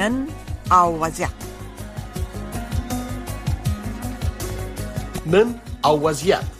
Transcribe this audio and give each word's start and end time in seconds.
نن 0.00 0.26
او 0.72 1.00
وضع 1.00 1.28
نن 5.26 5.54
او 5.86 5.94
وضعیت 6.08 6.59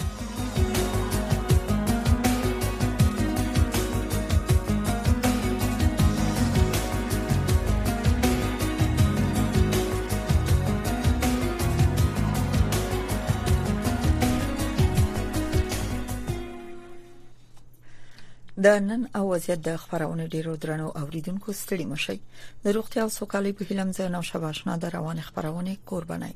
د 18.64 18.66
نن 18.88 19.02
او 19.18 19.24
وضعیت 19.34 19.60
د 19.64 19.70
خبرونه 19.82 20.24
ډیرو 20.34 20.52
درنو 20.62 20.88
اوریدونکو 21.02 21.48
ستړي 21.60 21.84
مشي 21.92 22.16
د 22.64 22.66
روغتي 22.76 22.98
او 23.04 23.08
سوکالۍ 23.18 23.52
په 23.58 23.62
هیلم 23.68 23.88
ځای 23.98 24.08
نو 24.14 24.20
شباشنا 24.30 24.72
د 24.80 24.84
روان 24.96 25.18
خبرونه 25.28 25.72
قرباني 25.90 26.32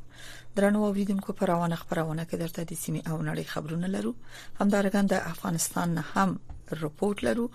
درنو 0.56 0.80
اوریدونکو 0.88 1.30
په 1.38 1.44
روان 1.52 1.72
خبرونه 1.82 2.22
کې 2.28 2.36
درته 2.42 2.60
د 2.70 2.80
سیمه 2.84 3.00
او 3.10 3.16
نړۍ 3.28 3.44
خبرونه 3.54 3.86
لرو 3.96 4.12
همدارنګه 4.60 5.02
د 5.12 5.14
افغانستان 5.34 5.88
نه 5.98 6.04
هم 6.12 6.30
رپورت 6.84 7.18
لرو 7.28 7.46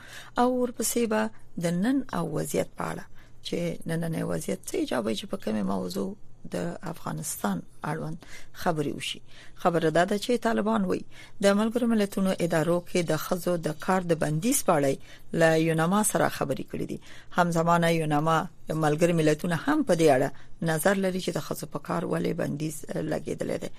او 0.41 0.47
ورپسې 0.61 1.01
به 1.11 1.21
د 1.67 1.79
نن 1.83 1.97
او 2.17 2.23
وضعیت 2.37 2.69
په 2.79 2.83
اړه 2.91 3.05
چې 3.47 3.87
نن 3.89 4.03
نه 4.15 4.21
وضعیت 4.33 4.59
څه 4.69 4.75
ایجابي 4.81 5.13
چې 5.19 5.25
په 5.31 5.37
کومه 5.43 5.63
موضوع 5.73 6.09
د 6.53 6.55
افغانستان 6.93 7.57
اړوند 7.91 8.17
خبري 8.61 8.91
وشي 8.97 9.19
خبره 9.61 9.89
ده 9.97 10.17
چې 10.25 10.33
طالبان 10.47 10.81
وي 10.89 11.01
د 11.43 11.47
ملګرو 11.59 11.87
ملتونو 11.93 12.31
ادارو 12.45 12.77
کې 12.89 12.99
د 13.11 13.17
خزو 13.25 13.55
د 13.67 13.75
کار 13.85 14.01
د 14.11 14.13
بندي 14.23 14.51
سپړی 14.61 14.95
ل 15.39 15.43
یوناما 15.67 15.99
سره 16.11 16.29
خبري 16.37 16.65
کړې 16.71 16.85
دي 16.91 16.97
همزمانه 17.37 17.87
یوناما 17.99 18.37
ملګر 18.85 19.09
ملتونه 19.19 19.55
هم 19.65 19.79
په 19.87 19.93
دې 19.99 20.07
اړه 20.15 20.29
نظر 20.71 20.95
لري 21.05 21.19
چې 21.25 21.31
د 21.33 21.39
خزو 21.47 21.65
په 21.73 21.79
کار 21.87 22.01
ولې 22.13 22.33
بندیز 22.41 22.75
لګیدل 23.11 23.49
دي 23.63 23.69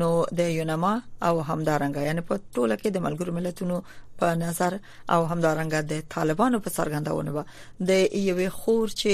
نو 0.00 0.08
د 0.38 0.40
یوناما 0.58 0.92
او 1.28 1.34
همدارنګ 1.50 1.94
یعنی 2.08 2.20
په 2.28 2.34
ټوله 2.54 2.76
کې 2.82 2.88
د 2.92 2.98
ملګرو 3.06 3.32
ملتونو 3.38 3.76
په 4.20 4.26
نظر 4.44 4.72
او 5.14 5.20
همدارنګ 5.32 5.72
د 5.92 5.94
طالبانو 6.14 6.58
په 6.64 6.70
څرګندونه 6.78 7.30
به 7.36 7.42
د 7.90 7.92
یوې 8.28 8.48
خور 8.60 8.88
چې 9.00 9.12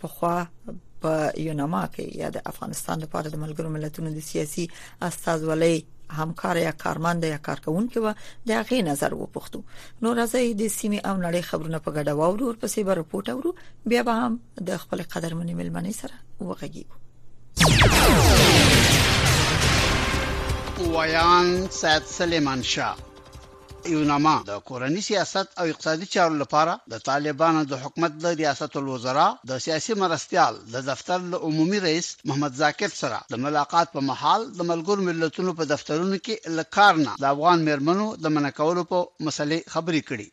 په 0.00 0.08
خوا 0.14 0.38
په 1.02 1.12
یونما 1.46 1.82
کې 1.94 2.06
یا 2.22 2.28
د 2.36 2.38
افغانستان 2.52 2.96
لپاره 3.04 3.26
د 3.30 3.36
ملګرو 3.44 3.72
ملتونو 3.76 4.08
د 4.16 4.20
سیاسي 4.30 4.64
استازولۍ 5.08 5.76
همکار 6.18 6.54
یا 6.60 6.72
کارمند 6.82 7.20
یا 7.28 7.38
کارکونکو 7.46 7.98
و 8.02 8.06
د 8.18 8.50
هغه 8.60 8.82
نظر 8.88 9.10
وپوښتو 9.20 9.58
نو 10.04 10.08
راځي 10.18 10.44
د 10.60 10.62
سیمې 10.78 11.00
او 11.08 11.14
نړۍ 11.26 11.42
خبرونه 11.50 11.78
په 11.86 11.90
ګډه 11.96 12.12
واورو 12.20 12.44
او 12.52 12.56
پسې 12.62 12.80
به 12.90 12.94
رپورټ 13.00 13.26
اورو 13.32 13.50
بیا 13.92 14.02
به 14.10 14.14
هم 14.20 14.32
د 14.70 14.72
خپل 14.84 15.00
قدرمنې 15.12 15.54
ملمنې 15.62 15.92
سره 16.02 16.14
وغږیږو 16.46 16.96
ویان 20.94 21.46
سات 21.80 22.02
سلیمان 22.18 22.60
شاه 22.74 22.96
یوناما 23.94 24.34
د 24.50 24.60
کورنی 24.70 25.00
سیاست 25.08 25.48
او 25.60 25.64
اقتصادي 25.72 26.06
چارو 26.14 26.34
لپاره 26.42 26.72
د 26.94 27.02
طالبانو 27.08 27.60
د 27.72 27.82
حکومت 27.82 28.12
د 28.24 28.36
ریاست 28.40 28.72
الوزرا 28.80 29.26
د 29.50 29.60
سیاسي 29.66 29.92
مرستيال 30.02 30.54
د 30.76 30.86
دفتر 30.90 31.18
له 31.34 31.50
عمومي 31.50 31.78
رئیس 31.88 32.08
محمد 32.30 32.52
زاکر 32.62 32.90
سره 33.00 33.18
د 33.34 33.42
ملاقات 33.44 33.88
په 33.96 34.00
محل 34.10 34.42
د 34.60 34.70
ملګرو 34.70 35.00
ملتونو 35.10 35.50
په 35.60 35.64
دفترونو 35.74 36.16
کې 36.24 36.34
لکارنه 36.60 37.10
د 37.26 37.28
افغان 37.32 37.58
مرمنو 37.70 38.06
د 38.24 38.36
منکولو 38.38 38.82
په 38.94 38.98
مسلې 39.28 39.58
خبري 39.76 40.02
کړي 40.10 40.28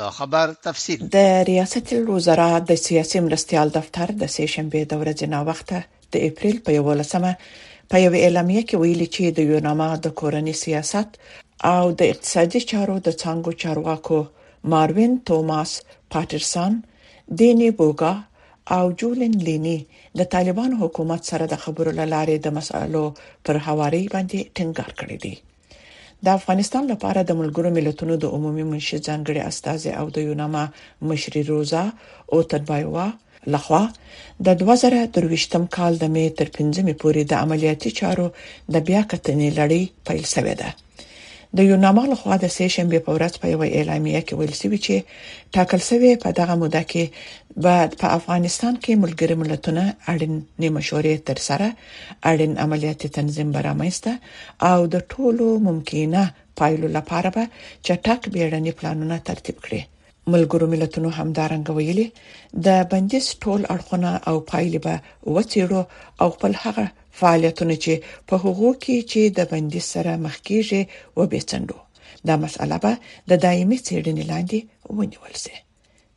دا 0.00 0.06
خبر 0.18 0.46
تفصیل 0.68 1.00
د 1.16 1.32
ریاست 1.52 1.86
الوزرا 2.00 2.50
د 2.72 2.82
سیاسي 2.88 3.18
مرستيال 3.30 3.68
دفتر 3.80 4.06
د 4.24 4.36
سیشنبه 4.36 4.80
د 4.90 4.92
ورځې 5.00 5.26
نا 5.34 5.40
وخته 5.48 5.78
د 6.14 6.28
اپریل 6.30 6.56
په 6.68 6.84
11مه 6.84 7.64
په 7.94 7.98
یو 8.04 8.12
اعلامیه 8.24 8.62
کې 8.68 8.76
ویلي 8.84 9.08
چې 9.14 9.24
د 9.40 9.52
یوناما 9.52 9.88
د 10.06 10.14
کورنی 10.20 10.54
سیاست 10.62 11.08
او 11.74 11.84
د 11.98 12.02
اقتصادي 12.12 12.60
چارو 12.70 12.96
د 13.06 13.10
څنګه 13.22 13.50
چارواکو 13.62 14.18
ماروین 14.72 15.12
توماس 15.30 15.70
پاترسن 16.14 16.72
دینی 17.42 17.70
بوګا 17.78 18.14
او 18.76 18.84
جولن 19.02 19.34
لینی 19.46 19.76
د 20.18 20.28
طالبان 20.34 20.70
حکومت 20.82 21.22
سره 21.30 21.44
د 21.52 21.56
خبرو 21.64 21.90
لارې 22.14 22.36
د 22.44 22.54
مسالو 22.58 23.04
پر 23.46 23.56
حواري 23.68 24.02
باندې 24.14 24.38
ټینګار 24.56 24.92
کړی 25.00 25.18
دی 25.24 25.34
د 26.28 26.32
افغانستان 26.38 26.84
لپاره 26.92 27.20
د 27.22 27.32
ملګرو 27.42 27.68
ملتونو 27.78 28.14
د 28.20 28.24
عمومي 28.36 28.62
منشي 28.70 28.96
ځانګړي 29.06 29.40
استاذ 29.50 29.82
او 30.00 30.06
د 30.16 30.30
یوناما 30.30 30.64
مشري 31.08 31.42
روزا 31.52 31.84
او 32.32 32.38
تدبایوا 32.54 33.06
لخوا 33.54 33.84
د 34.46 34.62
2023م 34.64 35.62
کال 35.76 35.92
د 36.02 36.10
می 36.14 36.26
تر 36.38 36.48
15 36.64 36.86
می 36.86 36.94
پورې 37.02 37.22
د 37.30 37.44
عملیاتي 37.46 37.90
چارو 38.00 38.26
د 38.72 38.74
بیا 38.86 39.00
کتنې 39.10 39.48
لړۍ 39.58 39.82
پیل 40.10 40.26
شوې 40.34 40.56
ده 40.62 40.70
د 41.56 41.60
یوناما 41.70 42.02
لخوا 42.12 42.34
د 42.40 42.46
سې 42.56 42.66
شنبه 42.74 42.98
په 43.06 43.10
ورځ 43.16 43.32
په 43.42 43.46
یو 43.54 43.60
اعلامیه 43.78 44.20
کې 44.26 44.34
ویل 44.38 44.54
شوی 44.60 44.78
چې 44.86 44.94
ټاکل 45.56 45.80
شوی 45.88 46.10
په 46.24 46.28
دغه 46.38 46.54
موده 46.62 46.82
کې 46.90 47.04
بعد 47.66 47.90
په 48.00 48.06
افغانستان 48.18 48.74
کې 48.82 49.00
ملګری 49.04 49.34
ملتونه 49.42 49.82
اړین 50.14 50.34
نیمشورې 50.62 51.14
تر 51.30 51.38
سره 51.48 51.68
اړین 52.30 52.52
عملیاتي 52.64 53.08
تنظیم 53.18 53.48
برامهسته 53.56 54.12
او 54.70 54.78
د 54.96 55.06
ټولو 55.14 55.46
ممکنه 55.68 56.22
پایلو 56.62 56.88
لپاره 56.98 57.28
به 57.38 57.44
چټک 57.86 58.20
بیړني 58.36 58.72
پلانونه 58.80 59.16
ترتیب 59.30 59.56
کړي 59.64 59.82
ملګرو 60.34 60.66
ملتونو 60.74 61.08
همدارنګ 61.18 61.66
ویلي 61.78 62.06
د 62.68 62.84
بندیز 62.92 63.26
ټول 63.42 63.60
اړخونه 63.72 64.10
او 64.28 64.36
پایلې 64.50 64.80
به 64.84 64.94
وڅېړو 65.34 65.80
او 66.22 66.26
خپل 66.36 66.52
هغه 66.66 66.86
فعالیتونه 67.20 67.74
چې 67.84 67.94
په 68.28 68.34
هغو 68.44 68.70
کې 68.82 68.96
چې 69.10 69.20
د 69.38 69.48
بندي 69.52 69.82
سره 69.92 70.12
مخ 70.24 70.34
کیږي 70.48 70.82
و 71.18 71.28
به 71.30 71.38
څندو 71.50 71.78
دا 72.28 72.34
مسأله 72.44 72.76
به 72.84 72.92
د 73.30 73.32
دایمي 73.44 73.78
څېړنې 73.86 74.24
لاندې 74.32 74.58
ونیول 74.98 75.34
شي 75.44 75.56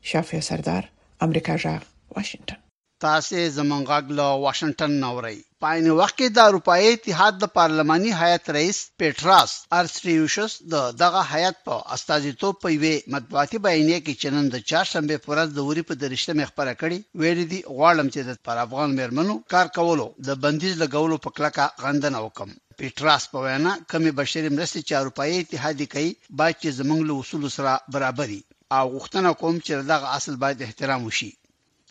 شافعي 0.10 0.42
سردار 0.50 0.84
امریکا 1.26 1.54
جا 1.64 1.76
واشنگټن 2.16 2.60
تاسو 3.06 3.38
زمونږ 3.58 3.84
غږ 3.92 4.06
له 4.20 4.26
واشنگټن 4.46 4.92
نوري 5.06 5.40
په 5.64 5.70
عین 5.76 5.88
وخت 6.00 6.16
کې 6.20 6.28
د 6.36 6.40
اروپאי 6.50 6.84
اتحاد 6.90 7.34
د 7.40 7.46
پارلماني 7.58 8.12
هیئت 8.22 8.46
رئیس 8.58 8.78
پېټراس 9.00 9.52
ارستریوشس 9.80 10.52
د 10.74 10.76
دغه 11.02 11.22
هیئت 11.34 11.58
په 11.68 11.76
استازیتوب 11.96 12.54
په 12.62 12.68
یوه 12.76 12.94
مطبوعاتي 13.16 13.58
بیانیه 13.66 14.00
کې 14.06 14.14
چې 14.22 14.28
نن 14.36 14.46
د 14.54 14.64
چهارشنبه 14.70 15.18
پورز 15.26 15.50
د 15.54 15.60
وری 15.70 15.84
په 15.90 15.94
درشته 16.04 16.48
خبره 16.52 16.74
کړې 16.82 16.98
ویل 17.22 17.42
دي 17.52 17.60
غواړم 17.78 18.08
چې 18.14 18.20
د 18.28 18.32
پر 18.48 18.56
افغان 18.66 18.90
مرمنو 19.00 19.36
کار 19.54 19.68
کولو 19.78 20.06
د 20.28 20.40
بندیز 20.44 20.74
لګولو 20.84 21.16
په 21.26 21.30
کلکه 21.40 21.66
غندنه 21.84 22.18
وکم 22.28 22.50
پیټراس 22.80 23.24
په 23.34 23.38
وینا 23.46 23.72
کمی 23.92 24.12
بشری 24.22 24.50
مرستې 24.56 24.82
چې 24.88 24.94
اروپאי 25.02 25.32
اتحاد 25.40 25.80
کوي 25.94 26.12
باید 26.40 26.56
چې 26.62 26.70
زمنګ 26.80 27.00
له 27.10 27.14
اصول 27.22 27.44
سره 27.58 27.72
برابري 27.94 28.42
او 28.78 28.84
غوښتنه 28.96 29.30
کوم 29.42 29.56
چې 29.66 29.72
دغه 29.94 30.08
اصل 30.18 30.34
باید 30.44 30.66
احترام 30.68 31.02
وشي 31.06 31.32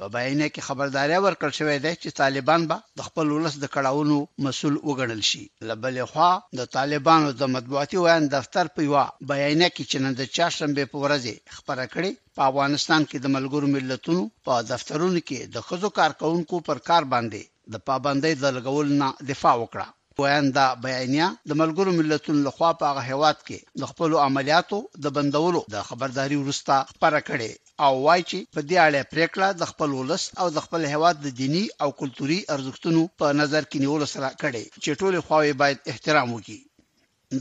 په 0.03 0.07
بیان 0.17 0.41
کې 0.53 0.67
خبرداري 0.69 1.17
ورکړ 1.23 1.49
شوې 1.59 1.77
ده 1.85 1.93
چې 2.03 2.17
طالبان 2.23 2.61
به 2.71 2.77
د 2.99 3.01
خپل 3.09 3.27
ولس 3.35 3.55
د 3.61 3.67
کړهونو 3.75 4.17
مسول 4.47 4.75
وګڼل 4.89 5.23
شي 5.31 5.45
لبل 5.69 5.97
خوا 6.11 6.31
د 6.59 6.61
طالبانو 6.77 7.29
د 7.41 7.43
مطبوعاتي 7.55 7.97
ویان 8.01 8.25
دفتر 8.37 8.65
په 8.75 8.81
یو 8.89 8.97
بیان 9.31 9.61
کې 9.75 9.83
چې 9.91 9.97
نن 10.05 10.13
د 10.21 10.23
چاشنبه 10.37 10.85
په 10.93 10.97
ورځ 11.05 11.25
خبره 11.57 11.85
کړې 11.95 12.11
په 12.37 12.41
افغانستان 12.51 13.01
کې 13.11 13.17
د 13.21 13.27
ملګرو 13.37 13.73
ملتونو 13.77 14.23
په 14.47 14.53
دفترونو 14.73 15.21
کې 15.29 15.39
د 15.55 15.57
خزو 15.67 15.89
کارکونکو 15.99 16.57
پر 16.69 16.79
کار 16.89 17.03
باندې 17.13 17.41
د 17.73 17.75
پابندۍ 17.89 18.33
د 18.39 18.45
لګول 18.57 18.89
نه 19.01 19.09
دفاع 19.31 19.55
وکړه 19.59 19.87
ویان 20.23 20.47
دا 20.59 20.67
بیانیا 20.85 21.27
د 21.49 21.51
ملګرو 21.61 21.91
ملتونو 21.99 22.41
لخوا 22.47 22.71
په 22.81 22.85
هغه 22.91 23.03
هواد 23.13 23.39
کې 23.47 23.59
د 23.83 23.83
خپل 23.91 24.11
عملیاتو 24.27 24.79
د 25.05 25.07
بندولو 25.17 25.61
د 25.75 25.77
خبرداري 25.89 26.37
ورستا 26.41 26.79
خبره 26.93 27.21
کړې 27.29 27.51
او 27.87 27.93
وایي 28.07 28.25
چې 28.31 28.39
په 28.55 28.61
دې 28.69 28.77
اړه 28.87 29.01
پریکړه 29.13 29.49
د 29.61 29.71
خپل 29.73 29.91
ولس 30.01 30.25
او 30.41 30.47
د 30.57 30.59
خپل 30.67 30.81
هواد 30.95 31.17
د 31.21 31.29
دینی 31.41 31.65
او 31.83 31.89
کلتوري 32.01 32.39
ارزښتونو 32.55 33.03
په 33.21 33.27
نظر 33.41 33.63
کې 33.71 33.79
نیول 33.85 34.03
سره 34.15 34.29
کړې 34.43 34.63
چې 34.83 34.91
ټول 35.01 35.15
خواوې 35.27 35.53
باید 35.63 35.85
احترام 35.93 36.29
وکړي 36.33 36.59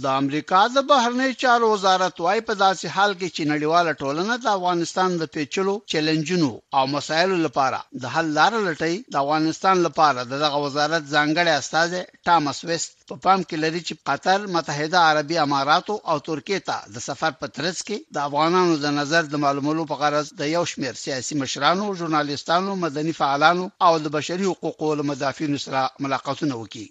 د 0.04 0.06
امریکا 0.22 0.62
د 0.76 0.84
بهرنی 0.90 1.32
چارو 1.44 1.68
وزارت 1.74 2.16
وايي 2.26 2.42
په 2.48 2.54
داسې 2.64 2.86
حال 2.96 3.12
کې 3.20 3.30
چې 3.36 3.44
نړیواله 3.52 3.92
ټولنه 4.02 4.34
د 4.38 4.48
افغانستان 4.58 5.10
د 5.18 5.24
پیچلو 5.36 5.76
چیلنجونو 5.92 6.50
او 6.78 6.84
مسایلو 6.96 7.38
لپاره 7.46 7.78
د 8.02 8.12
حل 8.14 8.28
لار 8.40 8.54
لټي 8.68 8.94
د 9.14 9.16
افغانستان 9.24 9.76
لپاره 9.88 10.20
دغه 10.34 10.48
وزارت 10.66 11.04
ځانګړي 11.16 11.52
استاد 11.62 11.92
ټامس 12.28 12.58
ویست 12.68 12.92
په 13.10 13.16
پا 13.16 13.16
پام 13.26 13.40
کې 13.48 13.58
لري 13.64 13.82
چې 13.88 13.94
قطر 14.10 14.38
متحده 14.56 14.98
عربی 15.12 15.38
اماراتو 15.46 15.96
او 16.12 16.18
ترکیه 16.28 16.60
ته 16.72 16.78
د 16.96 17.06
سفر 17.08 17.32
په 17.42 17.46
ترڅ 17.58 17.78
کې 17.88 17.98
د 18.16 18.18
افغانانو 18.28 18.74
د 18.84 18.88
نظر 19.00 19.24
د 19.32 19.36
معلومولو 19.46 19.90
په 19.92 19.96
غرض 20.02 20.28
د 20.42 20.44
یو 20.56 20.64
شمېر 20.72 20.94
سیاسي 21.06 21.34
مشرانو 21.44 21.86
ژورنالیستانو 22.00 22.72
مدني 22.86 23.14
فعالانو 23.22 23.66
او 23.88 23.94
د 24.06 24.16
بشري 24.18 24.46
حقوقو 24.52 24.92
مدافعینو 25.12 25.58
سره 25.66 25.80
ملاقاتونه 26.06 26.54
وکړي 26.62 26.86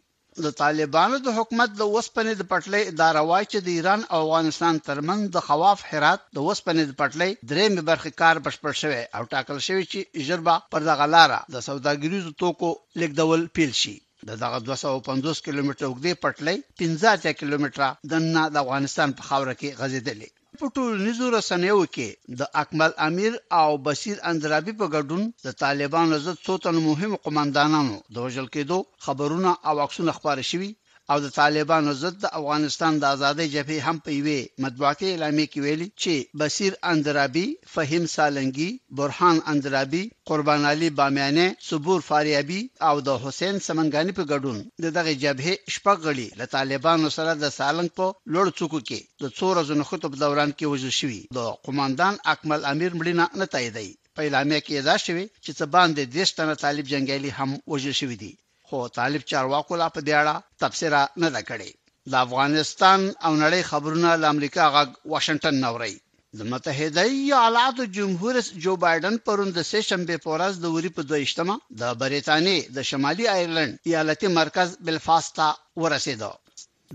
د 0.44 0.46
طالبانو 0.62 1.16
د 1.26 1.28
حکومت 1.38 1.70
د 1.76 1.82
وسپنې 1.94 2.32
د 2.36 2.42
پټلۍ 2.50 2.82
اداره 2.92 3.20
وايي 3.30 3.46
چې 3.52 3.58
د 3.60 3.68
ایران 3.78 4.00
او 4.14 4.18
افغانستان 4.26 4.74
ترمن 4.86 5.20
د 5.34 5.36
خواف 5.46 5.78
هرات 5.90 6.20
د 6.36 6.38
وسپنې 6.48 6.82
د 6.86 6.92
پټلۍ 7.00 7.30
درېمې 7.50 7.82
برخه 7.90 8.10
کار 8.20 8.36
بشپړ 8.46 8.72
شوی 8.82 9.02
او 9.16 9.22
ټاکل 9.32 9.58
شوی 9.66 9.84
چې 9.92 10.00
جربا 10.26 10.54
پر 10.72 10.80
دغه 10.90 11.04
لارې 11.16 11.38
د 11.54 11.56
سوداګریزو 11.68 12.36
توکو 12.42 12.70
لیکدول 13.00 13.42
پیل 13.58 13.72
شي 13.82 13.96
د 14.28 14.30
دغه 14.42 14.58
250 14.68 15.42
کیلومتر 15.46 15.82
اوږدې 15.86 16.12
پټلۍ 16.24 16.56
15 16.84 17.40
کیلومتره 17.40 17.88
د 18.10 18.58
افغانستان 18.64 19.08
په 19.18 19.22
خاوره 19.28 19.54
کې 19.60 19.76
غځېدلې 19.80 20.30
په 20.60 20.66
ټولنیزو 20.76 21.26
رسنیو 21.38 21.80
کې 21.94 22.08
د 22.38 22.40
اکمل 22.62 22.90
امیر 23.08 23.32
او 23.60 23.70
بشیر 23.86 24.16
اندرابي 24.30 24.72
په 24.80 24.86
ګډون 24.94 25.22
د 25.46 25.48
طالبانو 25.62 26.14
ضد 26.24 26.36
څو 26.46 26.54
تن 26.64 26.76
مهم 26.88 27.12
قومندانانو 27.24 27.96
د 28.12 28.14
وژل 28.24 28.46
کېدو 28.54 28.78
خبرونه 29.04 29.50
او 29.68 29.74
عکسونه 29.84 30.10
خپاره 30.18 30.42
شوي 30.50 30.70
او 31.12 31.18
د 31.26 31.28
طالبانو 31.40 31.90
ضد 32.02 32.16
د 32.22 32.26
افغانستان 32.40 32.92
د 32.98 33.02
ازادۍ 33.14 33.46
جبهه 33.54 33.78
هم 33.86 33.96
په 34.04 34.12
وی 34.26 34.40
مطبوعاتي 34.64 35.06
اعلامیه 35.12 35.46
کې 35.52 35.60
ویلي 35.64 35.88
چې 36.02 36.14
بصیر 36.40 36.72
اندرابي 36.92 37.46
فهم 37.74 38.02
سالنګي 38.16 38.70
برهان 38.98 39.36
اندرابي 39.52 40.02
قربان 40.30 40.62
علي 40.72 40.88
بامیانه 40.98 41.46
صبور 41.68 42.00
فاریابي 42.08 42.60
او 42.88 42.94
د 43.08 43.08
حسین 43.24 43.56
سمنګانی 43.68 44.12
په 44.18 44.24
ګډون 44.32 44.58
د 44.82 44.84
دغه 44.96 45.12
جبهه 45.24 45.54
شپږړي 45.74 46.26
له 46.38 46.46
طالبانو 46.56 47.08
سره 47.16 47.32
د 47.34 47.44
سالنګ 47.58 47.90
په 47.98 48.06
لوړ 48.34 48.46
څوکو 48.58 48.80
کې 48.88 49.00
د 49.22 49.24
څو 49.36 49.44
ورځې 49.50 49.88
خطب 49.90 50.10
دوران 50.24 50.50
کې 50.58 50.70
وژل 50.72 50.94
شوی 51.00 51.20
د 51.36 51.40
قوماندان 51.64 52.14
اکمل 52.32 52.60
امیر 52.72 52.90
مړینه 52.98 53.24
نه 53.40 53.46
تاییدي 53.54 53.88
په 54.14 54.20
اعلامیه 54.26 54.60
کې 54.64 54.74
اضافه 54.80 55.04
شوی 55.06 55.24
چې 55.44 55.50
څه 55.58 55.64
باندې 55.74 56.02
د 56.04 56.14
10 56.28 56.36
تنه 56.38 56.54
طالب 56.64 56.84
جنگیالي 56.92 57.30
هم 57.38 57.50
وژل 57.72 57.96
شوی 58.00 58.16
دي 58.24 58.32
خو 58.70 58.78
طالب 58.98 59.22
چارواکو 59.30 59.74
لا 59.82 59.88
په 59.94 60.00
دی 60.06 60.12
اړه 60.22 60.34
تفسیره 60.62 61.02
نه 61.22 61.28
ده 61.34 61.42
کړې 61.48 61.70
د 62.10 62.14
افغانستان 62.26 63.00
او 63.26 63.32
نړۍ 63.44 63.62
خبرونه 63.70 64.08
د 64.16 64.24
امریکا 64.34 64.64
غ 64.74 64.76
واشنگټن 65.12 65.54
نوري 65.64 65.94
د 66.38 66.40
متحده 66.52 67.02
ایالاتو 67.16 67.82
جمهور 67.96 68.32
رئیس 68.38 68.48
جو 68.64 68.72
بایدن 68.84 69.14
پروند 69.26 69.52
د 69.54 69.60
سشنبه 69.72 70.16
پورز 70.24 70.54
د 70.60 70.64
وری 70.74 70.90
په 70.96 71.02
28مه 71.12 71.54
د 71.80 71.82
بریتانی 72.02 72.58
د 72.76 72.78
شمالي 72.90 73.26
آیرلند 73.36 73.72
ایالتي 73.90 74.28
مرکز 74.40 74.68
بلفاستا 74.86 75.48
ورسېدو 75.82 76.32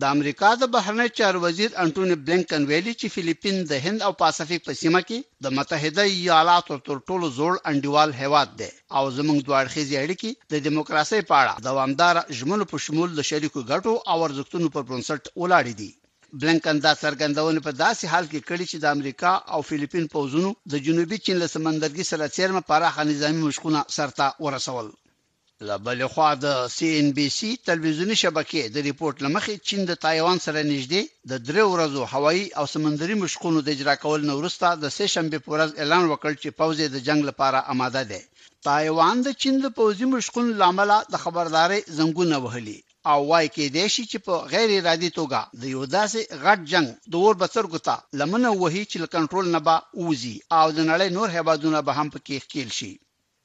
د 0.01 0.03
امریکا 0.15 0.49
د 0.59 0.63
بهرنی 0.73 1.07
چار 1.19 1.35
وزیر 1.45 1.69
انټونی 1.83 2.15
بلینکن 2.27 2.63
ویلي 2.67 2.93
چې 2.99 3.11
فلیپین 3.15 3.57
د 3.71 3.79
هند 3.85 4.03
او 4.07 4.11
پاسفیک 4.21 4.61
په 4.67 4.73
سیمه 4.81 5.01
کې 5.07 5.47
د 5.47 5.55
متحده 5.57 6.03
ایالاتو 6.19 6.77
تر 6.85 6.97
ټولو 7.07 7.25
زوړ 7.37 7.53
انډیوال 7.71 8.09
هیواد 8.21 8.49
دی 8.61 8.69
او 8.97 9.03
زموږ 9.17 9.37
دواړخیزي 9.43 9.95
اړیکې 10.03 10.29
د 10.51 10.63
دیموکراسي 10.67 11.19
په 11.29 11.35
اړه 11.41 11.53
دوامدار 11.67 12.15
ژمنو 12.39 12.69
په 12.71 12.77
شمول 12.85 13.09
د 13.15 13.21
شریکو 13.31 13.65
ګټو 13.71 13.93
او 14.11 14.17
ارزښتونو 14.27 14.67
پر 14.75 14.83
بنسټ 14.91 15.21
ولاړې 15.41 15.73
دي 15.81 15.89
بلنکن 16.41 16.75
دا 16.85 16.91
څرګندونه 17.03 17.59
په 17.67 17.71
داسې 17.83 18.03
حال 18.11 18.25
کې 18.31 18.45
کړې 18.49 18.65
چې 18.71 18.77
د 18.79 18.85
امریکا 18.95 19.31
او 19.53 19.59
فلیپین 19.69 20.05
پوزونو 20.15 20.49
د 20.71 20.73
جنوبي 20.85 21.17
چین 21.25 21.35
له 21.43 21.47
سمندرګي 21.55 22.05
سره 22.11 22.33
چیرمه 22.37 22.61
پراخه 22.71 23.07
نظامی 23.11 23.41
مشکونه 23.47 23.79
سرته 23.97 24.25
ورسول 24.45 24.89
له 25.69 25.75
بلې 25.87 26.07
خوا 26.13 26.29
د 26.45 26.47
سي 26.75 26.87
ان 26.99 27.07
بي 27.17 27.25
سي 27.37 27.49
تلویزیونی 27.69 28.15
شبکې 28.23 28.61
د 28.75 28.77
ریپورت 28.87 29.15
لمخې 29.25 29.53
چین 29.67 29.81
د 29.89 29.93
تایوان 30.05 30.37
سره 30.45 30.63
نږدې 30.71 31.01
د 31.31 31.33
درې 31.49 31.63
ورځو 31.73 32.01
هوایي 32.13 32.45
او 32.59 32.65
سمندري 32.73 33.15
مشقونو 33.23 33.59
د 33.61 33.67
اجرا 33.75 33.95
کول 34.03 34.19
نو 34.29 34.33
وروسته 34.39 34.67
د 34.83 34.85
سه 34.97 35.05
شنبه 35.13 35.37
په 35.43 35.49
ورځ 35.53 35.69
اعلان 35.81 36.03
وکړ 36.11 36.31
چې 36.41 36.55
پوځ 36.59 36.75
د 36.93 36.97
جنگ 37.07 37.21
لپاره 37.29 37.59
آماده 37.73 38.01
دی 38.11 38.21
تایوان 38.69 39.15
د 39.23 39.27
چین 39.41 39.55
د 39.61 39.67
پوځي 39.77 40.05
مشقونو 40.13 40.57
لامل 40.61 40.91
د 41.13 41.15
خبرداري 41.23 41.79
زنګونه 41.97 42.37
وهلي 42.45 42.77
او 43.11 43.19
وای 43.31 43.45
کې 43.55 43.65
د 43.75 43.77
شي 43.93 44.03
چې 44.11 44.17
په 44.25 44.33
غیر 44.53 44.69
ارادي 44.79 45.09
توګه 45.19 45.39
د 45.61 45.63
یو 45.75 45.81
داسې 45.97 46.21
غټ 46.45 46.59
جنگ 46.71 46.87
د 47.11 47.13
اور 47.23 47.33
بسر 47.43 47.63
ګتا 47.73 47.95
لمنه 48.19 48.49
وهي 48.61 48.83
چې 48.91 48.97
کنټرول 49.15 49.45
نه 49.55 49.59
با 49.67 49.77
اوزي 49.99 50.35
او 50.59 50.65
د 50.77 50.79
نړۍ 50.91 51.07
نور 51.17 51.27
هیوادونه 51.37 51.79
به 51.87 51.91
هم 51.97 52.07
پکې 52.13 52.35
ښکیل 52.45 52.71
شي 52.79 52.93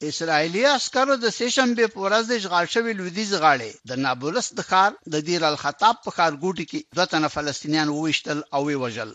اسرایلی 0.09 0.63
عسکرو 0.79 1.15
د 1.25 1.27
سیشنبه 1.39 1.87
په 1.93 2.01
ورځ 2.05 2.25
د 2.27 2.33
اشغال 2.41 2.67
شوی 2.75 2.93
لویدیز 2.99 3.31
غاړي 3.43 3.71
د 3.89 3.91
نابلس 4.05 4.47
د 4.55 4.61
ښار 4.71 4.91
د 5.13 5.15
دیر 5.29 5.43
الخطاب 5.53 5.95
په 6.05 6.11
ښارګوټي 6.17 6.65
کې 6.71 6.81
دوه 6.97 7.07
تنه 7.13 7.29
فلسطینیان 7.37 7.89
وویشتل 7.91 8.39
او 8.55 8.61
ووژل 8.69 9.11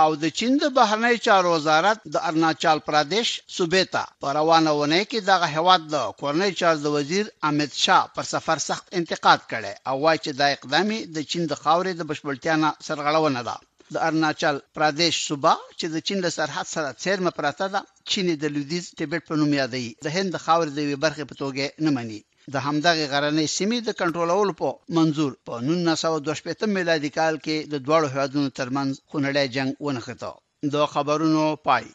او 0.00 0.08
د 0.22 0.24
چین 0.38 0.52
د 0.60 0.64
بهرنی 0.76 1.16
چارو 1.26 1.48
وزارت 1.56 1.98
د 2.14 2.16
ارناچال 2.28 2.78
پردیش 2.86 3.28
صوبې 3.56 3.84
ته 3.94 4.02
په 4.20 4.26
روانه 4.38 4.70
ونه 4.80 5.00
کې 5.10 5.18
دغه 5.30 5.46
هواد 5.56 5.80
د 5.94 5.96
کورنی 6.20 6.50
چارو 6.60 6.80
د 6.84 6.88
وزیر 6.96 7.24
امیت 7.50 7.72
شاه 7.84 8.02
پر 8.14 8.24
سفر 8.34 8.56
سخت 8.68 8.84
انتقاد 9.00 9.40
کړي 9.52 9.72
او 9.88 9.94
وایي 10.04 10.18
چې 10.24 10.30
دا 10.40 10.46
اقدامي 10.56 10.98
د 11.14 11.16
چین 11.30 11.42
د 11.50 11.54
خاورې 11.62 11.92
د 11.98 12.02
بشپړتیا 12.10 12.54
نه 12.62 12.68
سرغړونه 12.86 13.40
ده 13.48 13.56
د 13.92 13.96
ارناچل 14.06 14.56
پردیش 14.78 15.18
صوبا 15.28 15.52
چې 15.80 15.86
د 15.92 16.02
چین 16.08 16.18
له 16.24 16.30
سرحد 16.38 16.68
سره 16.72 16.88
څیرمه 17.02 17.30
پراته 17.36 17.68
ده 17.74 17.80
چین 18.14 18.26
د 18.42 18.50
لویدیز 18.56 18.88
تبت 19.00 19.24
په 19.28 19.38
نوم 19.42 19.54
یادوي 19.58 19.80
د 20.08 20.16
هند 20.16 20.32
د 20.36 20.42
خاور 20.46 20.72
د 20.72 20.80
یوې 20.84 20.98
برخې 21.04 21.28
په 21.30 21.38
توګه 21.42 21.64
نه 21.86 21.92
مني 21.96 22.20
د 22.56 22.66
همدغه 22.66 23.04
غرنۍ 23.12 23.46
سیمې 23.54 23.78
د 23.88 23.90
کنټرولولو 24.02 24.52
په 24.60 24.68
منزور 24.98 25.32
په 25.48 25.54
1925 25.64 26.74
میلادي 26.76 27.10
کال 27.18 27.34
کې 27.46 27.56
د 27.74 27.76
دوړو 27.88 28.06
هوادونو 28.16 28.48
ترمنځ 28.60 28.90
خونړی 29.12 29.46
جنگ 29.56 29.70
ونښته 29.84 30.30
دا 30.76 30.82
خبرونو 30.96 31.44
پای 31.68 31.86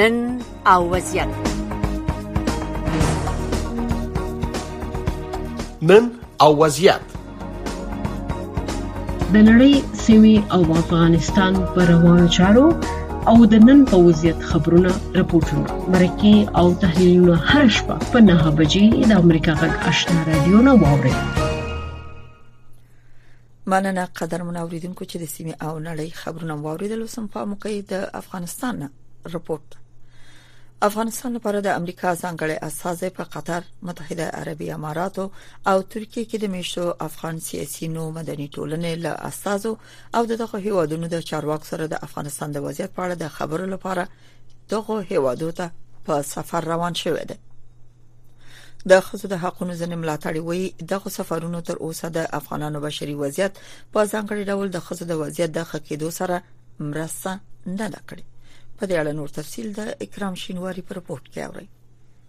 نن 0.00 0.14
او 0.74 0.80
وضعیت 0.94 1.30
نن 5.90 6.04
او 6.44 6.50
وضعیت 6.64 7.02
د 9.34 9.36
نړۍ 9.48 9.74
سیمې 10.04 10.36
او 10.54 10.60
افغانستان 10.82 11.52
پر 11.74 11.84
روانو 11.94 12.26
چارو 12.36 12.64
او 13.32 13.34
د 13.54 13.64
نن 13.66 13.80
په 13.92 13.96
وضعیت 14.06 14.40
خبرونه 14.52 14.92
راپورټونه 15.18 15.78
مرکه 15.96 16.34
او 16.58 16.66
تحلیلونه 16.84 17.36
هر 17.50 17.66
شپه 17.78 17.96
په 18.14 18.24
9 18.30 18.54
بجې 18.62 19.12
د 19.12 19.20
امریکا 19.26 19.56
غږ 19.62 19.72
آشنا 19.92 20.24
رادیو 20.32 20.62
نه 20.68 20.74
واوري 20.82 21.14
مننه 23.72 24.08
قدر 24.20 24.46
منوریدونکو 24.48 25.10
چې 25.10 25.16
د 25.22 25.24
سیمې 25.34 25.54
او 25.68 25.78
نړۍ 25.88 26.08
خبرونه 26.24 26.58
واوریدل 26.66 27.06
وسم 27.06 27.30
په 27.38 27.48
موقع 27.54 27.76
د 27.94 28.04
افغانستان 28.22 28.84
رپورت 29.36 29.82
افغانستان 30.82 31.32
لپاره 31.34 31.60
د 31.60 31.66
امریکا 31.80 32.14
ځانګړي 32.22 32.56
استازي 32.62 33.10
په 33.10 33.24
قطر، 33.24 33.62
متحده 33.82 34.26
عربی 34.40 34.70
اماراتو 34.70 35.30
او 35.70 35.82
ترکیه 35.92 36.24
کې 36.30 36.36
د 36.40 36.44
میشتو 36.54 36.94
افغان 37.06 37.38
سیاسي 37.40 37.88
نو 37.88 38.10
مدني 38.10 38.46
ټولنې 38.54 38.92
له 39.04 39.08
استازو 39.28 39.76
او 40.16 40.24
دغه 40.26 40.58
هیوادونو 40.66 41.06
د 41.08 41.16
چارواکو 41.30 41.64
سره 41.66 41.86
د 41.86 41.94
افغانستان 42.06 42.52
د 42.52 42.56
وضعیت 42.66 42.90
په 42.92 43.02
اړه 43.06 43.14
د 43.18 43.24
خبرو 43.28 43.66
لپاره 43.74 44.08
دغه 44.70 44.96
هیوادو 45.10 45.50
ته 45.58 45.70
په 46.06 46.22
سفر 46.22 46.64
روان 46.64 46.94
شوې 46.94 47.24
ده. 47.30 47.36
د 48.90 49.00
خصو 49.00 49.26
د 49.28 49.34
حقونو 49.44 49.72
ځنې 49.80 49.96
ملاتړ 50.02 50.34
وی 50.36 50.64
د 50.90 50.92
سفرونو 51.16 51.60
تر 51.68 51.76
اوسه 51.86 52.08
د 52.08 52.18
افغانانو 52.38 52.80
بشري 52.80 53.14
وضعیت 53.14 53.52
په 53.92 54.00
ځانګړي 54.12 54.42
ډول 54.50 54.68
د 54.70 54.78
خصو 54.86 55.04
د 55.08 55.12
وضعیت 55.22 55.50
د 55.52 55.60
خکېدو 55.72 56.08
سره 56.18 56.36
مرسته 56.80 57.30
نه 57.78 57.88
ده 57.94 58.00
کړې. 58.08 58.24
په 58.78 58.84
دې 58.88 58.94
اړه 59.02 59.12
نور 59.18 59.28
تفصیل 59.38 59.68
د 59.74 59.80
اکرام 60.04 60.34
شینواری 60.42 60.82
په 60.86 60.92
رپورت 60.98 61.24
کې 61.32 61.40
اورئ 61.48 61.66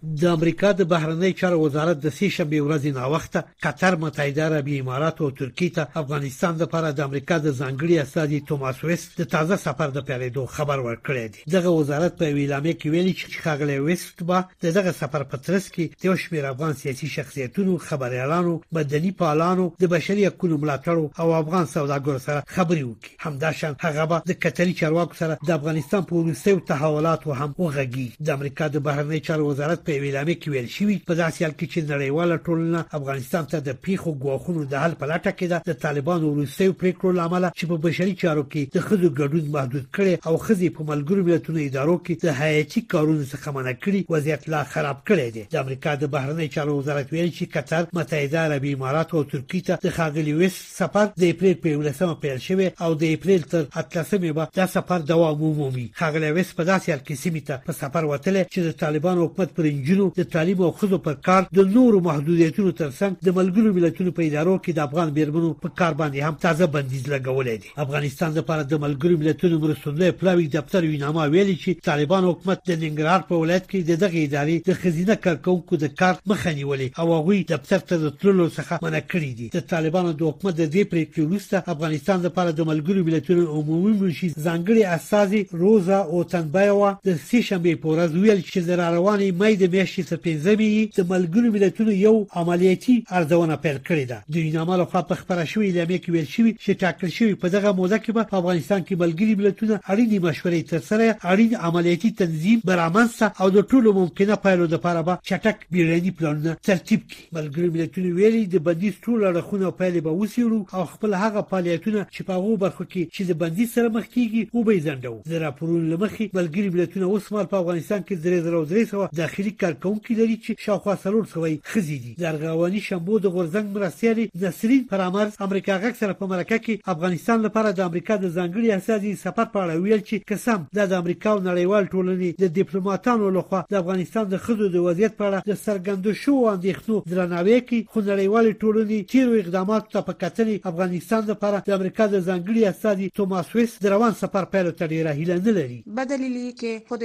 د 0.06 0.24
امریکا 0.30 0.70
د 0.78 0.84
بهرنی 0.90 1.32
چارو 1.38 1.60
وزارت 1.60 1.98
د 2.02 2.08
سې 2.16 2.28
شنبې 2.36 2.60
ورځې 2.66 2.90
ناوخته 3.00 3.44
قطر 3.64 3.96
متحده 4.02 4.42
عربی 4.46 4.76
امارات 4.82 5.20
او 5.22 5.30
ترکیه 5.30 5.70
ته 5.78 5.88
افغانستان 6.02 6.54
لپاره 6.62 6.92
د 6.92 7.00
امریکا 7.08 7.38
د 7.38 7.48
ځانګړي 7.60 7.94
استادي 8.02 8.40
توماس 8.50 8.84
ویست 8.84 9.10
د 9.20 9.24
تازه 9.34 9.56
سفر 9.62 9.88
د 9.94 9.98
پیلېدو 10.10 10.44
خبر 10.58 10.78
ورکړی 10.88 11.26
دی 11.34 11.40
دغه 11.54 11.70
وزارت 11.78 12.12
په 12.18 12.34
ویلامه 12.38 12.72
کې 12.80 12.90
ویلي 12.96 13.14
چې 13.14 13.42
خاغلی 13.46 13.78
ویست 13.88 14.22
به 14.30 14.44
دغه 14.78 14.92
سفر 15.00 15.22
په 15.30 15.36
ترڅ 15.48 15.66
کې 15.74 15.84
د 16.06 16.16
شمیر 16.26 16.44
افغان 16.52 16.74
سیاسي 16.82 17.08
شخصیتونو 17.16 17.76
خبريالانو 17.88 18.54
مدني 18.80 19.12
فعالانو 19.24 19.66
د 19.82 19.84
بشري 19.96 20.26
حقوقو 20.28 20.60
ملاتړو 20.62 21.10
او 21.20 21.34
افغان 21.42 21.66
سوداګرو 21.66 22.24
سره 22.26 22.44
خبرې 22.54 22.84
وکړي 22.90 23.12
همداشان 23.26 23.76
هغه 23.88 24.04
به 24.14 24.22
د 24.32 24.38
کتلي 24.46 24.74
چارواکو 24.84 25.20
سره 25.24 25.38
د 25.46 25.50
افغانستان 25.60 26.02
په 26.12 26.16
وروستیو 26.22 26.64
تحولاتو 26.72 27.36
هم 27.42 27.50
وغږي 27.58 28.08
د 28.26 28.28
امریکا 28.38 28.64
د 28.78 28.86
بهرنی 28.88 29.20
چارو 29.30 29.52
وزارت 29.52 29.84
په 29.86 29.95
په 29.96 30.02
ویلامه 30.04 30.34
کې 30.40 30.48
ویل 30.52 30.66
شوی 30.76 30.94
په 31.08 31.14
داسې 31.22 31.38
حال 31.44 31.52
کې 31.56 31.66
چې 31.72 31.88
نړیواله 31.92 32.36
ټولنه 32.46 32.80
افغانستان 32.98 33.44
ته 33.50 33.58
د 33.60 33.70
پیښو 33.84 34.10
غواخونو 34.24 34.60
د 34.64 34.74
حل 34.84 34.92
په 35.00 35.04
لټه 35.10 35.32
کې 35.38 35.46
ده 35.52 35.58
د 35.68 35.72
طالبانو 35.84 36.32
روسي 36.38 36.66
پریکړو 36.82 37.12
لامل 37.18 37.44
چې 37.58 37.64
په 37.70 37.76
بشري 37.86 38.14
چارو 38.22 38.44
کې 38.52 38.62
د 38.76 38.78
خځو 38.86 39.08
ګډون 39.20 39.44
محدود 39.54 39.86
کړي 39.96 40.14
او 40.28 40.34
خځې 40.46 40.68
په 40.78 40.82
ملګرو 40.90 41.26
ملتونو 41.28 41.58
ادارو 41.68 41.94
کې 42.04 42.14
د 42.28 42.28
حیاتي 42.40 42.80
کارونو 42.94 43.24
څخه 43.32 43.46
منع 43.56 43.74
کړي 43.84 44.00
وضعیت 44.14 44.42
لا 44.54 44.60
خراب 44.74 44.98
کړي 45.08 45.26
دي 45.36 45.44
د 45.52 45.54
امریکا 45.64 45.90
د 45.94 46.04
بهرنی 46.16 46.48
چارو 46.56 46.76
وزارت 46.80 47.08
ویل 47.16 47.30
چې 47.38 47.50
قطر 47.56 47.82
متحده 48.00 48.44
عرب 48.46 48.64
امارات 48.72 49.08
او 49.14 49.24
ترکیه 49.32 49.66
ته 49.68 49.74
د 49.86 49.88
خاغلی 50.00 50.34
وس 50.42 50.56
سفر 50.82 51.06
د 51.20 51.24
اپریل 51.36 51.56
په 51.64 51.68
19 51.88 52.20
پیل 52.26 52.38
شوی 52.50 52.68
او 52.84 52.90
د 53.02 53.04
اپریل 53.16 53.42
تر 53.56 53.64
13 53.80 54.28
به 54.40 54.48
دا 54.60 54.66
سفر 54.76 54.98
دوام 55.14 55.40
ومومي 55.48 55.86
خاغلی 56.02 56.32
وس 56.40 56.48
په 56.58 56.62
داسې 56.72 56.86
حال 56.92 57.02
کې 57.06 57.20
سیمه 57.24 57.42
ته 57.50 57.54
په 57.66 57.72
سفر 57.82 58.12
وتل 58.12 58.42
چې 58.42 58.60
د 58.68 58.78
طالبانو 58.84 59.24
حکومت 59.26 59.50
پر 59.56 59.64
نجونو 59.76 60.06
د 60.20 60.22
طالب 60.34 60.62
او 60.62 60.70
خزو 60.78 60.98
پر 61.06 61.14
کار 61.28 61.46
د 61.58 61.68
نورو 61.76 62.00
محدودیتونو 62.06 62.70
ترڅنګ 62.80 63.28
د 63.28 63.36
ملګرو 63.38 63.72
ملتونو 63.78 64.12
په 64.18 64.26
ادارو 64.30 64.54
کې 64.58 64.76
د 64.78 64.84
افغان 64.88 65.12
بیرمنو 65.18 65.50
په 65.64 65.72
کار 65.80 65.96
باندې 66.00 66.28
هم 66.28 66.38
تازه 66.44 66.68
بندیز 66.76 67.04
لګولې 67.06 67.64
دي 67.64 67.72
افغانستان 67.84 68.34
لپاره 68.38 68.68
د 68.72 68.82
ملګرو 68.84 69.20
ملتونو 69.24 69.60
مرستندوی 69.64 70.10
پلاوی 70.22 70.46
دفتر 70.54 70.88
وینامه 70.92 71.26
ویلي 71.36 71.56
چې 71.64 71.88
طالبان 71.90 72.28
حکومت 72.30 72.62
د 72.70 72.80
ننګرهار 72.82 73.26
په 73.30 73.40
ولایت 73.42 73.66
کې 73.66 73.90
د 73.90 74.00
دغه 74.04 74.22
ادارې 74.28 74.70
د 74.70 74.80
خزینه 74.84 75.18
کارکونکو 75.26 75.80
د 75.84 75.94
کار 76.02 76.14
مخه 76.34 76.54
نیولې 76.60 77.02
او 77.02 77.10
هغه 77.12 77.42
دفتر 77.54 77.86
ته 77.92 78.02
د 78.06 78.16
تللو 78.24 78.48
څخه 78.58 78.86
منع 78.88 79.02
کړی 79.14 79.32
دي 79.40 79.50
د 79.58 79.66
طالبانو 79.74 80.12
د 80.22 80.30
حکومت 80.32 80.60
د 80.62 80.72
دې 80.74 80.92
پریکړې 80.94 81.26
وروسته 81.28 81.76
افغانستان 81.76 82.26
لپاره 82.28 82.56
د 82.62 82.70
ملګرو 82.72 83.08
ملتونو 83.10 83.48
عمومي 83.60 83.94
منشي 84.02 84.32
ځانګړي 84.32 84.98
اساسي 84.98 85.44
روزا 85.64 86.00
او 86.00 86.24
تنبیه 86.36 86.92
د 87.10 87.22
سې 87.28 87.50
شنبه 87.50 87.78
په 87.84 87.94
ورځ 87.96 88.24
ویل 88.26 88.42
چې 88.42 88.70
د 88.70 88.82
رواني 88.96 89.30
مې 89.40 89.54
د 89.60 89.65
د 89.66 89.74
میاشتې 89.74 90.02
تر 90.10 90.18
پنځمې 90.26 90.70
د 90.96 91.04
ملګرو 91.12 91.50
ملتونو 91.54 91.92
یو 92.00 92.14
عملیاتي 92.42 92.94
ارزونه 93.18 93.54
پیل 93.64 93.78
کړې 93.88 94.04
ده 94.10 94.18
د 94.34 94.36
یونامه 94.46 94.76
لخوا 94.80 95.00
په 95.10 95.14
خبره 95.20 95.44
شوې 95.52 95.66
اعلامیه 95.70 95.98
کې 96.02 96.10
ویل 96.14 96.28
شوې 96.34 96.52
چې 96.64 96.78
ټاکل 96.82 97.08
شوی 97.16 97.38
په 97.44 97.48
دغه 97.54 97.70
موده 97.78 97.98
کې 98.04 98.10
به 98.18 98.30
په 98.32 98.38
افغانستان 98.42 98.80
کې 98.88 99.00
ملګري 99.04 99.34
ملتونه 99.42 99.74
اړینې 99.92 100.18
مشورې 100.26 100.62
تر 100.72 100.82
سره 100.88 101.16
اړین 101.32 101.56
عملیاتي 101.70 102.10
تنظیم 102.22 102.58
برامنځ 102.70 103.10
او 103.40 103.48
د 103.56 103.66
ټولو 103.72 103.94
ممکنه 104.00 104.38
پایلو 104.46 104.68
لپاره 104.76 105.00
به 105.10 105.18
چټک 105.30 105.66
بیرانی 105.76 106.12
پلانونه 106.20 106.52
ترتیب 106.70 107.00
کړي 107.10 107.38
ملګري 107.38 107.68
ملتونه 107.76 108.14
ویلي 108.20 108.44
د 108.56 108.64
بندیز 108.70 108.94
ټول 109.08 109.26
اړخونه 109.30 109.74
پیل 109.82 110.00
به 110.06 110.16
وسیرو 110.22 110.60
او 110.80 110.86
خپل 110.94 111.18
هغه 111.24 111.46
فعالیتونه 111.50 112.06
چې 112.14 112.28
په 112.28 112.38
هغه 112.40 112.62
برخو 112.66 112.84
کې 112.92 113.02
چې 113.16 113.22
د 113.32 113.40
بندیز 113.44 113.74
سره 113.78 113.94
مخ 113.98 114.06
کیږي 114.14 114.42
او 114.54 114.66
به 114.70 114.86
ځندو 114.88 115.14
زه 115.32 115.44
راپورونه 115.46 115.84
لمخي 115.94 116.30
ملګري 116.38 116.76
ملتونه 116.78 117.06
اوس 117.12 117.32
مال 117.32 117.52
په 117.54 117.60
افغانستان 117.64 118.00
کې 118.06 118.26
درې 118.26 118.40
درو 118.48 118.64
درې 118.72 118.84
سو 118.90 119.08
داخلي 119.22 119.52
ډیپلوماټیک 119.56 119.56
کارکونکو 119.56 120.18
لري 120.20 120.36
چې 120.44 120.64
شاوخوا 120.64 120.94
څلور 121.02 121.24
سوي 121.32 121.60
خزي 121.70 121.98
دي 122.04 122.12
زرغاوانی 122.22 122.80
شنبو 122.88 123.18
د 123.26 123.32
غورزنګ 123.34 123.66
مرستیالي 123.78 124.26
نسرین 124.42 124.82
پرامرز 124.92 125.36
امریکا 125.46 125.76
غک 125.84 125.96
سره 126.00 126.16
په 126.20 126.30
مرکه 126.32 126.58
کې 126.66 126.92
افغانستان 126.94 127.42
لپاره 127.46 127.70
د 127.78 127.88
امریکا 127.90 128.16
د 128.24 128.32
ځانګړي 128.36 128.68
اساسي 128.80 129.12
سفر 129.24 129.46
په 129.54 129.62
اړه 129.64 129.82
ویل 129.86 130.02
چې 130.08 130.30
قسم 130.32 130.66
د 130.80 130.96
امریکا 131.00 131.30
او 131.34 131.40
نړیوال 131.46 131.88
ټولنې 131.92 132.44
د 132.44 132.60
ډیپلوماټانو 132.60 133.32
لخوا 133.38 133.62
د 133.74 133.80
افغانستان 133.82 134.30
د 134.34 134.42
خزو 134.46 134.70
د 134.76 134.84
وضعیت 134.88 135.18
په 135.20 135.28
اړه 135.28 135.52
د 135.52 135.62
سرګندو 135.64 136.16
شو 136.22 136.36
اندېښنو 136.54 137.14
درناوی 137.14 137.58
کوي 137.70 137.82
خو 137.94 138.04
نړیوال 138.06 138.50
ټولنې 138.52 139.12
تیر 139.14 139.34
اقدامات 139.42 139.90
ته 139.94 140.06
په 140.10 140.18
کتنې 140.24 140.72
افغانستان 140.74 141.26
لپاره 141.32 141.62
د 141.70 141.76
امریکا 141.80 142.08
د 142.16 142.24
ځانګړي 142.28 142.74
اساسي 142.74 143.10
توماس 143.20 143.54
ویس 143.58 143.78
دروان 143.88 144.18
سفر 144.22 144.50
پیل 144.56 144.70
ته 144.80 144.90
ډیره 144.94 145.16
هیله 145.20 145.40
نه 145.46 145.56
لري 145.60 145.80
بدلیلی 146.00 146.46
که 146.62 146.72
خود 146.88 147.04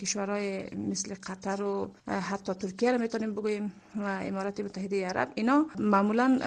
کشورهای 0.00 0.50
مثل 0.88 1.18
قطر 1.30 1.62
و 1.68 1.76
حتی 2.08 2.54
ترکیه 2.54 2.92
رو 2.92 2.98
میتونیم 2.98 3.32
بگوییم 3.34 3.72
و 3.96 4.02
امارات 4.22 4.60
متحده 4.60 5.06
عرب 5.06 5.28
اینا 5.34 5.66
معمولا 5.78 6.38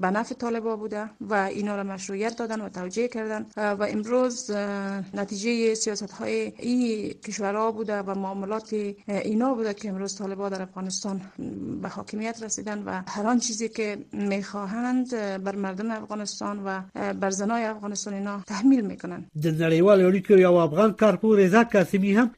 به 0.00 0.10
نفع 0.10 0.34
طالبا 0.34 0.76
بوده 0.76 1.10
و 1.20 1.34
اینا 1.34 1.76
را 1.76 1.82
مشروعیت 1.82 2.36
دادن 2.36 2.60
و 2.60 2.68
توجیه 2.68 3.08
کردن 3.08 3.46
و 3.56 3.86
امروز 3.90 4.50
نتیجه 5.14 5.74
سیاست 5.74 6.10
های 6.12 6.52
این 6.58 7.12
کشورها 7.12 7.72
بوده 7.72 7.98
و 7.98 8.14
معاملات 8.18 8.72
اینا 9.08 9.54
بوده 9.54 9.74
که 9.74 9.88
امروز 9.88 10.14
طالبا 10.18 10.48
در 10.48 10.62
افغانستان 10.62 11.20
به 11.82 11.88
حاکمیت 11.88 12.42
رسیدن 12.42 12.82
و 12.86 13.02
هر 13.08 13.38
چیزی 13.38 13.68
که 13.68 13.98
میخواهند 14.12 15.10
بر 15.44 15.56
مردم 15.56 15.90
افغانستان 15.90 16.64
و 16.64 16.80
بر 17.14 17.30
زنای 17.30 17.64
افغانستان 17.64 18.14
اینا 18.14 18.40
تحمیل 18.46 18.80
میکنن 18.80 19.24
در 19.42 19.50
نړیوال 19.50 20.12
اړیکو 20.22 20.30
یو 20.30 20.52
افغان 20.52 20.92
کارپور 20.92 21.38
رضا 21.38 21.64
کاسمی 21.64 22.12
هم 22.16 22.30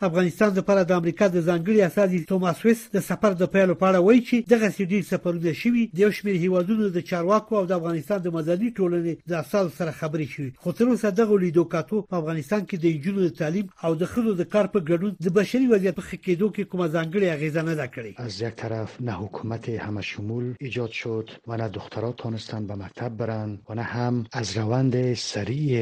افغانستان 0.00 0.60
پر 0.60 0.82
د 0.82 0.92
امریکا 0.92 1.28
د 1.28 1.40
ځانګړي 1.42 1.87
استازي 1.88 2.18
توماس 2.24 2.64
ویس 2.64 2.80
د 2.94 2.98
سفر 3.04 3.32
د 3.40 3.48
پیل 3.52 3.70
په 3.82 3.86
اړه 3.90 4.00
وایي 4.06 4.20
چې 4.28 4.36
دغه 4.52 4.68
سړي 4.76 5.00
سفرونه 5.10 5.52
شوي 5.60 5.84
د 5.96 6.00
یو 6.04 6.10
شمېر 6.18 6.34
هیوادونو 6.44 6.88
د 6.96 7.04
چارواکو 7.10 7.58
او 7.60 7.64
د 7.70 7.78
افغانستان 7.78 8.18
د 8.26 8.34
مدني 8.36 8.70
ټولنې 8.78 9.30
د 9.32 9.38
اصل 9.42 9.70
سره 9.78 9.92
خبرې 10.00 10.28
شوي 10.36 10.50
خو 10.64 10.74
تر 10.80 10.90
اوسه 10.94 11.12
دغه 11.20 11.38
لیدو 11.44 11.64
کاتو 11.74 12.00
په 12.10 12.20
افغانستان 12.22 12.64
کې 12.64 12.82
د 12.82 13.06
جنونو 13.06 13.32
تعلیم 13.40 13.70
او 13.84 13.92
د 14.02 14.10
خلکو 14.14 14.34
د 14.40 14.48
کار 14.56 14.68
په 14.74 14.86
ګډون 14.90 15.16
د 15.28 15.34
بشري 15.38 15.70
وضعیت 15.72 15.96
په 16.00 16.06
خکېدو 16.10 16.50
کې 16.54 16.70
کومه 16.74 16.88
ځانګړې 16.96 17.38
اغیزه 17.38 17.62
نه 17.70 17.74
ده 17.80 17.88
کړې 17.96 18.12
از 18.26 18.42
یک 18.42 18.58
طرف 18.64 19.00
نه 19.08 19.16
حکومت 19.22 19.68
همشمول 19.86 20.46
ایجاد 20.68 20.98
شد 21.00 21.34
و 21.52 21.58
نه 21.62 21.68
دخترها 21.78 22.12
توانستند 22.24 22.66
به 22.72 22.80
مکتب 22.84 23.16
برند 23.22 23.58
و 23.68 23.78
نه 23.80 23.84
هم 23.94 24.20
از 24.42 24.56
روند 24.58 25.00
سریع 25.24 25.72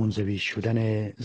منزوی 0.00 0.38
شدن 0.46 0.80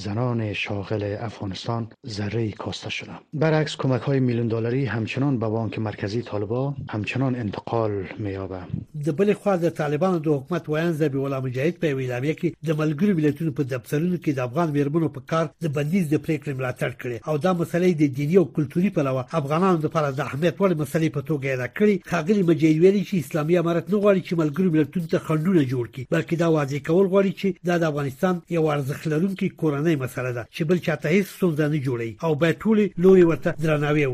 زنان 0.07 0.43
شاغل 0.65 1.07
افغانستان 1.29 1.89
ذره 2.19 2.45
کاسته 2.65 2.89
شدند 2.99 3.21
برعکس 3.45 3.75
کمک 3.85 4.01
های 4.11 4.19
میلیون 4.31 4.47
دلاری 4.47 4.85
همچنان 4.85 5.39
به 5.39 5.47
بانک 5.49 5.79
مرکزی 5.79 6.21
طالبا 6.21 6.75
همچنان 6.89 7.35
انتقال 7.35 8.03
مییابه 8.19 8.59
د 9.05 9.11
بل 9.17 9.33
خوا 9.33 9.55
د 9.57 9.69
طالبانو 9.69 10.19
د 10.19 10.27
حکومت 10.27 10.69
ویان 10.69 10.91
زبی 10.91 11.17
ولا 11.17 11.41
مجاهد 11.41 11.75
په 11.81 11.87
ویلامیه 11.97 12.35
کې 12.39 12.49
د 12.67 12.69
ملګری 12.81 13.13
ملتونو 13.17 13.51
په 13.57 13.63
دفترونو 13.73 14.17
کې 14.23 14.31
د 14.33 14.39
افغان 14.47 14.69
ویرمنو 14.77 15.09
په 15.17 15.21
کار 15.31 15.45
د 15.63 15.65
بندیز 15.77 16.05
د 16.09 16.15
پریکړې 16.25 16.53
ملاتړ 16.59 16.91
کړي 17.01 17.17
او 17.29 17.35
دا 17.47 17.51
مسلې 17.59 17.95
د 17.97 18.03
دینی 18.19 18.37
او 18.41 18.45
کلتوري 18.59 18.89
په 18.99 19.03
لور 19.09 19.25
افغانانو 19.41 19.83
لپاره 19.87 20.07
د 20.11 20.21
اهمیت 20.27 20.55
وړ 20.63 20.71
مسلې 20.83 21.09
په 21.17 21.21
توګه 21.29 21.45
ادا 21.59 21.67
کړي 21.77 21.95
خاغلی 22.13 22.47
مجاهد 22.49 22.79
ویلي 22.85 23.03
چې 23.09 23.15
اسلامي 23.25 23.57
امارت 23.63 23.85
نه 23.93 23.97
غواړي 24.03 24.21
چې 24.27 24.39
ملګری 24.41 24.69
ملتونو 24.77 25.11
ته 25.13 25.17
خندونه 25.27 25.63
جوړ 25.71 25.85
کړي 25.93 26.03
بلکې 26.15 26.35
دا 26.43 26.47
واضح 26.57 26.79
کول 26.91 27.05
غواړي 27.13 27.33
چې 27.39 27.47
دا 27.71 27.75
د 27.77 27.83
افغانستان 27.91 28.41
یو 28.57 28.65
ارزښت 28.75 29.03
لرونکی 29.15 29.51
کورنۍ 29.65 29.95
مسله 30.05 30.31
ده 30.39 30.47
چې 30.55 30.61
بل 30.73 30.77
چاته 30.89 31.07
هیڅ 31.17 31.25
ستونزه 31.35 31.67
نه 31.75 31.79
جوړي 31.87 32.11
او 32.29 32.35
به 32.45 32.49
ټول 32.63 32.79
لوري 33.07 33.23
ورته 33.33 33.49
درناوی 33.67 34.07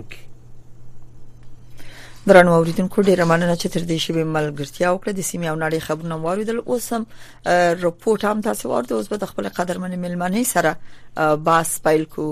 درنو 2.28 2.52
اوریدونکو 2.54 3.02
ډیر 3.08 3.24
مننه 3.24 3.54
چې 3.60 3.68
تر 3.74 3.84
دې 3.88 3.98
شی 4.06 4.14
ملګرتیا 4.38 4.88
وکړه 4.94 5.12
د 5.20 5.26
سیمه 5.28 5.48
او 5.52 5.56
نړۍ 5.64 5.80
خبرونه 5.88 6.16
واوریدل 6.16 6.58
اوس 6.72 6.88
هم 6.94 7.06
رپورټ 7.84 8.26
هم 8.32 8.42
تاسو 8.48 8.70
ورته 8.72 8.96
اوس 8.96 9.08
به 9.14 9.26
خپل 9.30 9.48
قدرمن 9.60 9.96
ملمنه 10.02 10.42
سره 10.50 11.30
باس 11.50 11.72
پایل 11.86 12.04
کو 12.16 12.26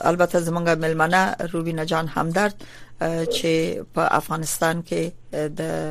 البته 0.00 0.42
زمونږ 0.50 0.84
ملمنه 0.84 1.36
روبینا 1.54 1.84
جان 1.94 2.06
همدرد 2.18 2.62
چې 2.68 3.82
په 3.98 4.06
افغانستان 4.20 4.82
کې 4.92 5.50
د 5.62 5.82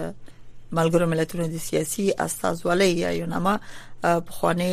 ملګرو 0.73 1.09
ملتونو 1.15 1.47
د 1.57 1.65
سیاسي 1.65 2.07
استازولۍ 2.27 2.89
یا 3.03 3.11
یونما 3.17 3.57
په 4.01 4.31
خوانی 4.39 4.71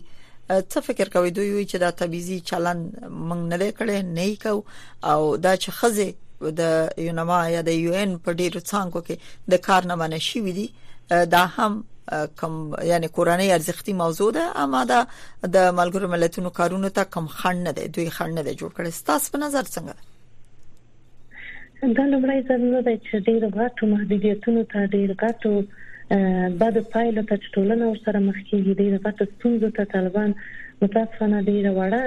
څه 0.50 0.82
فکر 0.86 1.10
کوي 1.14 1.32
دوی 1.38 1.50
وی 1.56 1.64
چې 1.72 1.78
دا 1.86 1.90
تبيزي 2.02 2.38
چلن 2.52 2.80
موږ 2.84 3.42
نه 3.52 3.58
لیکړې 3.64 3.98
نه 4.18 4.26
کو 4.44 4.54
او 5.12 5.22
دا 5.46 5.54
چې 5.64 5.70
خزه 5.82 6.10
د 6.62 6.64
یونما 7.08 7.38
یا 7.56 7.62
د 7.68 7.70
یو 7.82 7.94
ان 8.02 8.12
په 8.28 8.32
ډیرو 8.42 8.62
څنګه 8.72 9.02
کې 9.10 9.16
د 9.56 9.58
کارنامه 9.68 10.06
نشي 10.14 10.40
ودی 10.46 10.66
دا 11.36 11.44
هم 11.58 11.74
کم 12.42 12.58
یعنی 12.92 13.12
کورنۍ 13.18 13.52
ارزښتي 13.58 13.98
موضوع 14.04 14.30
ده 14.40 14.46
اما 14.66 14.82
دا 14.94 15.00
د 15.58 15.76
ملګرو 15.80 16.12
ملتونو 16.16 16.50
کارونو 16.62 16.90
ته 17.00 17.04
کم 17.18 17.28
خنډ 17.36 17.60
نه 17.68 17.74
دی 17.82 17.86
دوی 17.98 18.08
خنډ 18.18 18.32
نه 18.40 18.44
دی 18.50 18.54
جوړ 18.62 18.72
کړی 18.80 18.98
ستاسو 19.02 19.32
په 19.36 19.44
نظر 19.46 19.64
څنګه 19.76 21.94
دا 22.00 22.06
لمړی 22.14 22.40
ځل 22.48 22.62
نه 22.74 22.82
دی 22.90 22.96
چې 22.98 23.14
ډیر 23.32 23.44
غټو 23.60 23.84
محدودیتونو 23.94 24.62
ته 24.74 24.80
ډیر 24.98 25.10
غټو 25.26 25.54
بعد 26.62 26.78
پایلو 26.94 27.22
ته 27.30 27.36
ټولنه 27.56 27.86
ورسره 27.90 28.20
مخ 28.28 28.38
کیږي 28.50 28.74
د 28.76 28.82
لپاره 28.94 29.24
ستونزو 29.34 29.68
ته 29.80 29.84
طالبان 29.96 30.30
متاسفانه 30.84 31.40
ډیره 31.50 31.72
وړه 31.80 32.06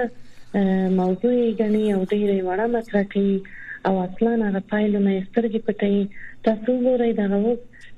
موضوع 0.99 1.31
یې 1.39 1.49
غني 1.59 1.83
او 1.97 1.99
ډیره 2.13 2.33
وړه 2.47 2.65
مطرح 2.75 3.03
کوي 3.13 3.37
او 3.89 3.93
اصلا 4.07 4.31
هغه 4.47 4.61
پایلو 4.71 4.99
نه 5.07 5.13
سترګې 5.27 5.59
پټي 5.67 5.95
تاسو 6.47 6.71
ګورئ 6.87 7.11
دا 7.19 7.25
غو 7.43 7.53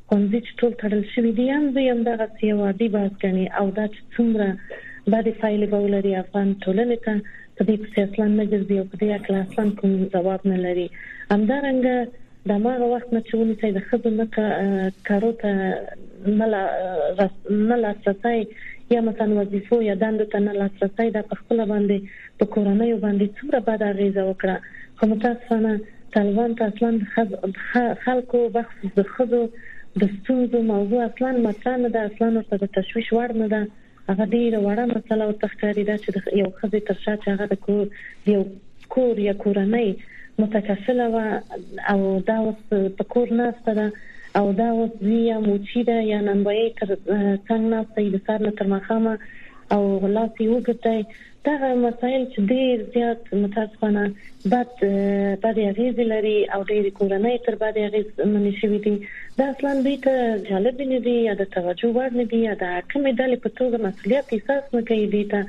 کومځي 0.09 0.39
چې 0.45 0.51
ټول 0.59 0.71
تړل 0.83 1.01
شوی 1.13 1.31
دی 1.39 1.47
هم 1.53 1.63
زه 1.77 1.81
هم 1.93 1.99
دا 2.09 2.13
غسی 2.21 2.49
وادي 2.61 2.87
باز 2.97 3.11
غني 3.23 3.45
او 3.61 3.63
دا 3.77 3.85
چې 3.93 3.99
څومره 4.13 4.49
بعد 5.13 5.25
پایلې 5.41 5.67
به 5.71 5.79
ولري 5.87 6.13
افغان 6.23 6.53
ټولنه 6.63 6.97
ته 7.05 7.13
په 7.57 7.61
دې 7.67 7.77
کې 7.91 7.99
اصلا 8.07 8.25
نه 8.37 8.43
ګرځي 8.51 8.75
او 8.79 8.85
په 8.91 8.97
دې 9.01 9.23
کې 9.25 9.41
اصلا 9.43 9.65
کوم 9.79 9.93
ځواب 10.15 10.41
نه 10.53 10.57
لري 10.67 10.87
همدارنګه 11.33 11.97
د 12.49 12.57
ما 12.63 12.71
وخت 12.81 13.09
نه 13.15 13.21
چې 13.27 13.37
ونی 13.39 13.53
سي 13.61 13.69
د 13.75 13.79
خزو 13.85 14.09
نه 14.15 14.25
کارو 15.09 15.29
ته 15.43 15.53
نه 16.41 16.47
لا 16.53 16.59
نه 17.13 17.77
لاسرسي 17.83 18.43
یا 18.95 19.01
مثلا 19.07 19.37
وظیفو 19.37 19.79
یا 19.85 19.95
دند 20.03 20.23
ته 20.35 20.41
نه 20.47 20.53
لاسرسي 20.59 21.07
د 21.15 21.25
خپل 21.39 21.63
باندې 21.71 22.21
په 22.41 22.51
کورنۍ 22.57 22.91
باندې 23.05 23.33
څومره 23.37 23.63
بد 23.69 23.85
اغیزه 23.87 24.27
وکړه 24.27 24.85
خو 24.99 25.09
متاسفانه 25.13 25.73
طالبان 26.17 26.55
ته 26.59 26.71
اصلا 26.71 27.91
خلکو 28.05 28.43
بخص 28.59 28.85
د 28.99 29.09
خزو 29.15 29.41
د 30.03 30.09
ستونزو 30.19 30.61
موضوع 30.71 31.01
اصلا 31.09 31.33
مطرح 31.47 31.81
نه 31.85 31.91
ده 31.97 32.05
اصلا 32.11 32.29
ورته 32.39 32.61
د 32.65 32.71
تشويش 32.79 33.11
وړ 33.17 33.45
نه 33.45 33.49
ده 33.55 33.61
هغه 34.07 34.25
ډیره 34.31 34.65
وړه 34.65 34.91
مسله 34.97 35.27
او 35.29 35.35
تخکاری 35.45 35.89
ده 35.93 36.01
چې 36.05 36.43
یو 36.43 36.57
خزه 36.63 36.87
تر 36.91 37.01
شا 37.07 37.19
چې 37.21 37.37
هغه 37.37 37.53
د 37.53 37.63
کور 37.69 38.35
یو 38.35 38.91
کور 38.97 39.27
یا 39.29 39.35
کورنۍ 39.45 39.89
متکفله 40.39 41.07
و 41.13 41.17
او 41.91 41.99
دا 42.27 42.37
اوس 42.43 42.55
په 42.97 43.03
کور 43.13 43.27
ناسته 43.39 43.71
ده 43.77 43.87
او 44.39 44.45
دا 44.61 44.69
اوس 44.77 44.93
یا 45.29 45.37
موچی 45.47 45.81
ده 45.89 45.97
یا 46.11 46.19
ننبای 46.27 46.63
تر 46.79 46.89
څنګه 47.47 47.71
ناسته 47.75 47.99
د 48.15 48.21
سار 48.27 48.39
تر 48.59 48.67
مخامه 48.75 49.15
او 49.75 49.81
غلاسي 50.03 50.45
وګټي 50.49 50.97
دا 51.45 51.55
مسایل 51.85 52.23
چې 52.33 52.39
ډیر 52.51 52.75
زیات 52.95 53.21
متاسفانه 53.43 54.03
بد 54.53 54.73
بد 55.43 55.57
اغیز 55.71 55.95
لري 56.13 56.37
او 56.53 56.61
ډیر 56.71 56.85
کورنۍ 56.97 57.35
تر 57.47 57.53
بد 57.63 57.75
اغیز 57.87 58.07
منی 58.33 58.53
شوی 58.61 58.79
دي 58.85 58.93
دا 59.37 59.43
اصلا 59.55 59.71
دوی 59.87 59.97
ته 60.05 60.13
جالب 60.49 60.81
نه 60.91 60.99
دي 61.07 61.15
یا 61.27 61.33
د 61.41 61.51
توجه 61.57 61.91
وړ 61.97 62.09
نه 62.19 62.25
دي 62.31 62.39
یا 62.47 62.53
د 62.63 62.65
کومې 62.91 63.11
ډلې 63.19 63.37
په 63.43 63.49
توګه 63.59 63.77
مسولیت 63.87 64.25
احساس 64.37 64.63
نه 64.77 64.81
کوي 64.91 65.07
دي 65.15 65.23
ته 65.35 65.41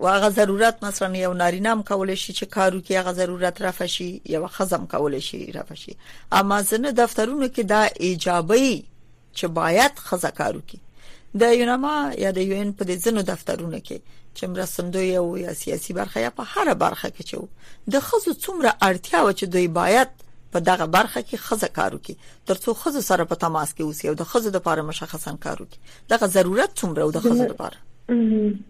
واغه 0.02 0.28
ضرورت 0.30 0.84
مثلا 0.84 1.16
یو 1.16 1.32
نارینه 1.34 1.68
هم 1.70 1.82
کولای 1.82 2.16
شي 2.16 2.32
چې 2.34 2.42
کارو 2.42 2.80
کې 2.80 2.90
هغه 2.90 3.12
ضرورت 3.12 3.62
رافه 3.62 3.86
شي 3.86 4.20
یو 4.26 4.46
خزم 4.46 4.86
کولای 4.86 5.20
شي 5.20 5.52
رافه 5.52 5.74
شي 5.74 5.96
اما 6.32 6.62
ځنه 6.62 6.90
دفترونو 6.98 7.48
کې 7.48 7.58
دا 7.60 7.82
ایجابي 7.82 8.84
چې 9.36 9.44
باید 9.44 9.92
خزه 9.96 10.30
کارو 10.30 10.60
کې 10.72 10.78
د 11.38 11.52
یونما 11.52 12.12
یا 12.18 12.30
د 12.30 12.38
یو 12.38 12.72
په 12.72 12.84
دې 12.84 12.96
ځنو 13.04 13.22
دفترونو 13.30 13.78
کې 13.78 13.98
چې 14.36 14.44
مرستندوی 14.44 15.16
او 15.16 15.36
یا 15.38 15.54
سیاسي 15.54 15.92
برخه 15.92 16.20
یا 16.20 16.30
په 16.30 16.44
هر 16.56 16.74
برخه 16.74 17.08
کې 17.10 17.22
چې 17.28 17.94
د 17.96 18.00
خزو 18.00 18.32
څومره 18.34 18.72
اړتیا 18.88 19.22
و 19.26 19.32
چې 19.32 19.44
دوی 19.44 19.68
باید 19.68 20.08
په 20.52 20.58
دغه 20.70 20.86
برخه 20.86 21.22
کې 21.22 21.36
خزه 21.46 21.68
کارو 21.78 21.98
کې 22.08 22.34
ترڅو 22.50 22.74
خزه 22.82 23.00
سره 23.10 23.24
په 23.30 23.34
تماس 23.46 23.74
کې 23.76 23.80
اوسي 23.80 24.08
او 24.08 24.14
د 24.14 24.28
خزه 24.34 24.50
د 24.50 24.56
لپاره 24.60 24.82
مشخصن 24.92 25.36
کارو 25.36 25.64
کې 25.70 26.12
دغه 26.12 26.26
ضرورت 26.36 26.78
څومره 26.80 26.98
او 26.98 27.10
د 27.10 27.24
خزه 27.28 27.50
لپاره 27.54 28.68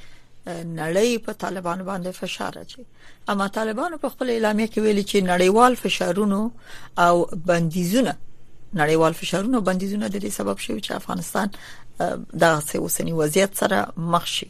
نړۍ 0.49 1.19
په 1.25 1.31
طالبانو 1.33 1.83
باندې 1.83 2.11
فشار 2.19 2.57
اچي 2.59 2.83
اما 3.29 3.47
طالبانو 3.47 3.97
په 3.97 4.09
خپل 4.09 4.29
اعلامیه 4.29 4.67
کې 4.67 4.79
ویلي 4.81 5.03
چې 5.03 5.21
نړیوال 5.23 5.75
فشارونه 5.81 6.51
او 6.97 7.25
بندیزونه 7.51 8.15
نړیوال 8.75 9.11
فشارونه 9.19 9.57
او 9.57 9.63
بندیزونه 9.69 10.07
د 10.07 10.17
دې 10.19 10.29
سبب 10.31 10.57
شوی 10.57 10.81
چې 10.81 10.91
افغانستان 10.91 11.51
د 12.41 12.77
اوسنی 12.85 13.11
وضعیت 13.13 13.57
سره 13.57 13.93
مخ 13.97 14.27
شي 14.35 14.49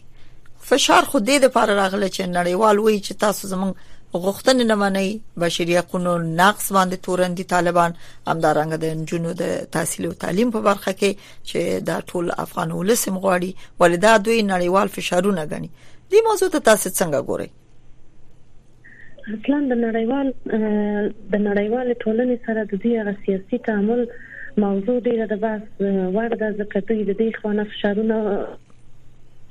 فشار 0.70 1.04
خو 1.06 1.20
دې 1.20 1.30
د 1.40 1.46
لپاره 1.46 1.74
راغلی 1.74 2.10
چې 2.10 2.20
نړیوال 2.20 2.80
وایي 2.80 3.00
چې 3.04 3.12
تاسو 3.26 3.48
زمونږ 3.48 3.74
غوښتنې 4.14 4.64
نه 4.72 4.76
مني 4.76 5.20
بشري 5.38 5.78
حقوقو 5.78 6.18
نقص 6.20 6.72
باندې 6.74 6.98
تورندي 7.04 7.44
طالبان 7.44 7.92
همدارنګه 8.28 8.78
د 8.78 8.86
جنونو 9.12 9.32
د 9.32 9.44
تحصیل 9.76 10.06
او 10.06 10.14
تعلیم 10.24 10.52
په 10.56 10.62
برخه 10.62 10.92
کې 11.00 11.18
چې 11.50 11.60
د 11.90 12.02
ټول 12.10 12.26
افغان 12.44 12.72
ولس 12.72 13.08
مغواړي 13.16 13.52
ولدا 13.80 14.14
دوی 14.26 14.40
نړیوال 14.54 14.88
فشارونه 14.96 15.44
غني 15.52 15.70
دې 16.12 16.20
موضوع 16.28 16.50
ته 16.56 16.60
تاسو 16.60 16.90
څنګه 17.00 17.20
ګورئ 17.30 17.50
اصلا 19.34 19.60
د 19.72 19.74
نړیوال 19.86 20.28
د 21.32 21.36
نړیوال 21.48 21.88
ټولنې 22.04 22.38
سره 22.46 22.62
د 22.64 22.74
دې 22.88 23.24
سیاسي 23.26 23.58
تعامل 23.70 24.06
موضوع 24.66 24.98
ډیره 25.08 25.26
د 25.26 25.36
بس 25.44 25.62
ورده 26.18 26.52
ځکه 26.60 26.88
دوی 26.90 27.04
د 27.10 27.12
دې 27.22 27.40
خوانه 27.40 27.64
فشارونه 27.72 28.18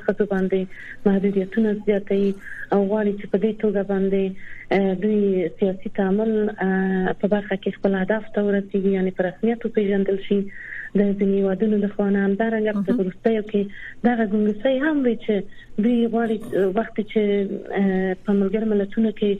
خزو 0.07 0.25
باندې 0.35 0.63
محدودیتونه 1.07 1.71
زیاتوي 1.87 2.31
او 2.73 2.81
غواړي 2.91 3.13
چې 3.21 3.27
په 3.33 3.37
دې 3.45 3.53
توګه 3.63 3.83
باندې 3.93 4.25
دوی 5.03 5.23
سیاسي 5.59 5.89
تعامل 6.01 6.33
په 7.19 7.27
برخه 7.35 7.55
کې 7.63 7.77
خپل 7.79 7.93
هدف 8.03 8.25
ته 8.37 8.41
ورسیږي 8.47 8.91
یعنی 8.99 9.13
پر 9.21 9.25
رسمیت 9.29 9.61
پیژندل 9.79 10.19
شي 10.29 10.39
د 10.99 11.01
ځینې 11.19 11.41
وادونو 11.49 11.77
د 11.85 11.93
خوانان 11.97 12.31
درنګ 12.41 12.77
په 12.87 12.93
ورستیو 13.01 13.43
کې 13.51 13.63
دا 14.05 14.13
غونډې 14.31 14.73
هم 14.85 14.97
وی 15.07 15.15
چې 15.25 15.35
دوی 15.83 15.99
غواړي 16.13 16.37
وخت 16.79 16.97
چې 17.13 17.23
په 18.25 18.31
ملګر 18.41 18.63
ملتونو 18.73 19.11
کې 19.19 19.31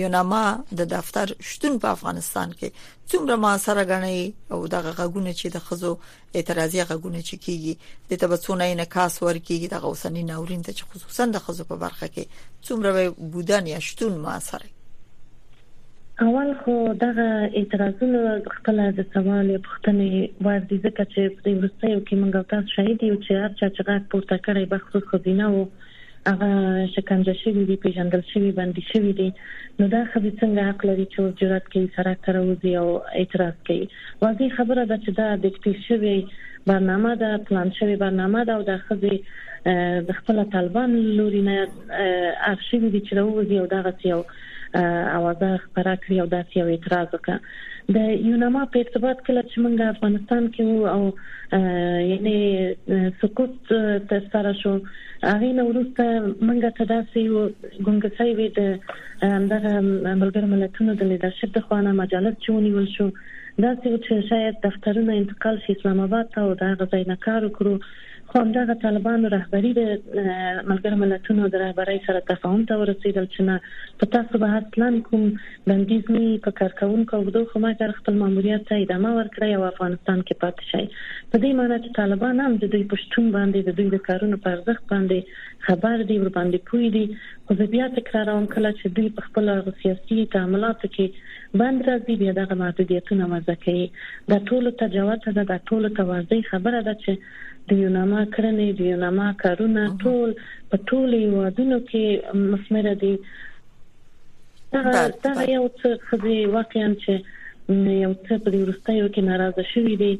یوناما 0.02 0.42
د 0.80 0.88
دفتر 0.96 1.28
شتون 1.52 1.74
په 1.86 1.94
افغانستان 1.98 2.50
کې 2.60 2.70
څومره 3.14 3.36
موثره 3.46 3.84
غني 3.92 4.22
او 4.54 4.60
دغه 4.76 4.92
غږونه 5.00 5.32
چې 5.40 5.48
د 5.56 5.66
خزو 5.70 5.92
اعتراضي 6.38 6.82
غږونه 6.90 7.22
چې 7.28 7.36
کیږي 7.46 7.74
د 8.10 8.12
تبسونه 8.26 8.66
نه 8.82 8.86
کاس 8.96 9.14
ورکیږي 9.26 9.68
د 9.74 9.86
غوسنی 9.86 10.24
ناورین 10.32 10.62
ته 10.70 10.78
چې 10.78 10.84
خصوصا 10.94 11.26
د 11.36 11.46
خزو 11.48 11.64
په 11.74 11.84
برخه 11.84 12.08
کې 12.16 12.24
څومره 12.66 13.30
بودن 13.36 13.66
یا 13.74 13.80
شتون 13.90 14.14
موثره 14.26 14.70
اول 16.22 16.54
خو 16.60 16.74
دغه 17.02 17.28
اعتراضونه 17.60 18.20
خپل 18.56 18.78
د 19.00 19.06
سوال 19.16 19.48
پښتنې 19.68 20.14
وردی 20.46 20.78
ځکه 20.86 21.04
چې 21.14 21.22
په 21.42 21.50
ورستیو 21.60 22.00
کې 22.08 22.16
موږ 22.22 22.42
تاسو 22.54 22.70
شاهد 22.78 23.04
یو 23.10 23.18
چې 23.26 23.32
هر 23.42 23.52
چا 23.60 23.68
چې 23.76 23.86
غږ 23.90 24.02
پورته 24.14 24.36
کړی 24.46 24.64
بخصوص 24.72 25.06
خزینه 25.12 25.46
او 25.52 25.60
هغه 26.32 26.50
شکنجه 26.96 27.36
شوی 27.44 27.66
دی 27.70 27.78
پیژندل 27.86 28.24
شوی 28.32 28.50
باندې 28.62 28.92
شوی 28.94 29.14
دی 29.22 29.30
نو 29.80 29.92
دا 29.94 30.02
خو 30.12 30.24
څنګه 30.24 30.68
حق 30.70 30.86
لري 30.92 31.06
چې 31.14 31.38
جرأت 31.44 31.70
کوي 31.76 31.86
سره 32.00 32.16
تر 32.30 32.42
وځي 32.48 32.74
او 32.82 32.90
اعتراض 33.22 33.62
کوي 33.70 33.80
واځي 33.86 34.50
خبره 34.58 34.82
ده 34.92 34.98
چې 35.06 35.18
دا 35.22 35.30
د 35.48 35.56
کتي 35.60 35.76
شوی 35.86 36.18
برنامه 36.74 37.14
ده 37.24 37.42
پلان 37.52 37.74
شوی 37.80 37.96
برنامه 38.06 38.46
ده 38.52 38.60
او 38.60 38.66
د 38.74 38.82
خزي 38.90 39.16
د 40.12 40.22
خپل 40.24 40.44
طالبان 40.60 40.98
لوري 41.24 41.46
نه 41.54 41.58
ارشیو 41.64 42.86
دي 42.90 43.08
چې 43.08 43.24
راوځي 43.24 43.66
او 43.66 43.70
دغه 43.80 43.94
څه 44.02 44.46
اوازه 44.84 45.50
خبره 45.64 45.96
کړی 46.04 46.18
او 46.22 46.28
داسې 46.34 46.54
یو 46.60 46.68
اعتراض 46.74 47.08
وکړ 47.14 47.38
د 47.96 47.98
یوناما 48.30 48.64
په 48.74 48.82
ارتباط 48.84 49.18
کله 49.28 49.42
چې 49.50 49.58
موږ 49.64 49.76
افغانستان 49.94 50.48
کې 50.54 50.64
وو 50.66 50.88
او 50.96 51.04
یعنی 52.12 52.38
سقوط 53.22 53.72
ته 54.10 54.18
سره 54.34 54.52
شو 54.62 54.74
هغه 55.32 55.52
نو 55.60 55.66
وروسته 55.70 56.06
موږ 56.48 56.60
ته 56.80 56.90
داسې 56.94 57.18
یو 57.28 57.86
ګونګسای 57.86 58.32
وی 58.40 58.50
د 58.60 58.70
د 59.52 59.68
بلګر 60.22 60.50
ملتونو 60.56 60.98
د 61.02 61.10
لیدرشپ 61.14 61.56
د 61.56 61.68
خوانه 61.70 61.96
مجلس 62.02 62.42
چونی 62.48 62.74
ول 62.76 62.92
شو 62.98 63.08
دا 63.64 63.70
چې 63.84 64.28
شاید 64.34 64.58
دفترونه 64.68 65.14
انتقال 65.22 65.62
شي 65.68 65.78
اسلام 65.78 66.04
آباد 66.10 66.34
ته 66.36 66.48
او 66.50 66.52
دا 66.66 66.74
غځای 66.74 67.08
نه 67.14 67.24
کار 67.30 67.48
وکړو 67.48 67.80
خو 68.32 68.40
همدغه 68.44 68.74
طالبانو 68.84 69.30
رهبری 69.34 69.70
د 69.76 69.82
ملګر 70.70 70.96
ملتونو 71.04 71.44
د 71.52 71.62
رهبری 71.62 71.96
سره 72.08 72.22
تفاهم 72.32 72.64
ته 72.72 72.80
ورسیدل 72.82 73.28
چې 73.36 74.02
په 74.02 74.10
تاسو 74.16 74.42
به 74.44 74.58
اصلان 74.62 74.98
کوم 75.06 75.22
بندیز 75.72 76.10
نه 76.16 76.24
په 76.48 76.56
کارکونکو 76.58 77.20
او 77.20 77.30
دوه 77.36 77.48
خمه 77.54 77.72
کار 77.84 77.94
خپل 78.00 78.20
ماموریت 78.24 78.66
ته 78.74 78.82
ادامه 78.88 79.14
ورکړي 79.20 79.54
او 79.62 79.66
افغانستان 79.70 80.20
کې 80.20 80.44
پاتې 80.44 80.64
شي 80.72 80.84
په 80.90 81.42
دې 81.46 81.62
معنی 81.62 81.78
چې 81.86 81.96
طالبان 82.02 82.44
هم 82.46 82.60
د 82.66 82.74
دوی 82.76 82.86
پښتون 82.96 83.32
باندې 83.38 83.70
د 83.70 83.80
دوی 83.80 83.96
د 83.96 84.04
کارونو 84.10 84.42
پر 84.50 84.60
ځخ 84.68 84.84
باندې 84.92 85.48
خبر 85.70 86.06
دی 86.12 86.20
ور 86.26 86.34
باندې 86.42 86.72
پوي 86.72 86.92
دي 87.00 87.06
خو 87.48 87.72
بیا 87.78 87.90
تکراروم 87.98 88.52
کله 88.58 88.76
چې 88.78 88.96
دوی 89.00 89.10
په 89.18 89.28
خپل 89.30 89.52
سیاسي 89.84 90.30
تعاملاتو 90.38 90.94
کې 90.98 91.58
بند 91.64 91.88
راځي 91.92 92.20
بیا 92.26 92.38
دغه 92.44 92.62
محدودیتونه 92.66 93.32
مزه 93.36 93.58
کوي 93.66 93.88
دا 94.36 94.40
ټول 94.52 94.74
ته 94.84 94.96
جواب 95.00 95.32
ده 95.36 95.52
دا 95.54 95.62
ټول 95.72 95.92
ته 96.00 96.12
واضح 96.16 96.46
خبره 96.54 96.86
ده 96.88 97.02
چې 97.04 97.46
د 97.70 97.76
یوناما 97.84 98.22
کړنې 98.34 98.70
د 98.80 98.88
یوناما 98.92 99.28
کارونه 99.44 99.82
ټول 100.04 100.30
په 100.74 100.82
ټولو 100.92 101.18
وادونو 101.38 101.78
کې 101.90 102.04
مسمره 102.52 102.94
دي 103.04 103.14
دا 104.74 104.82
دا 105.24 105.34
یو 105.56 105.66
څه 105.80 105.88
خدي 106.10 106.38
واقعا 106.58 106.88
چې 107.04 107.14
یو 108.06 108.14
څه 108.26 108.34
په 108.46 108.50
ورستایو 108.64 109.12
کې 109.14 109.22
ناراضه 109.32 109.64
شوې 109.72 109.96
دي 110.02 110.14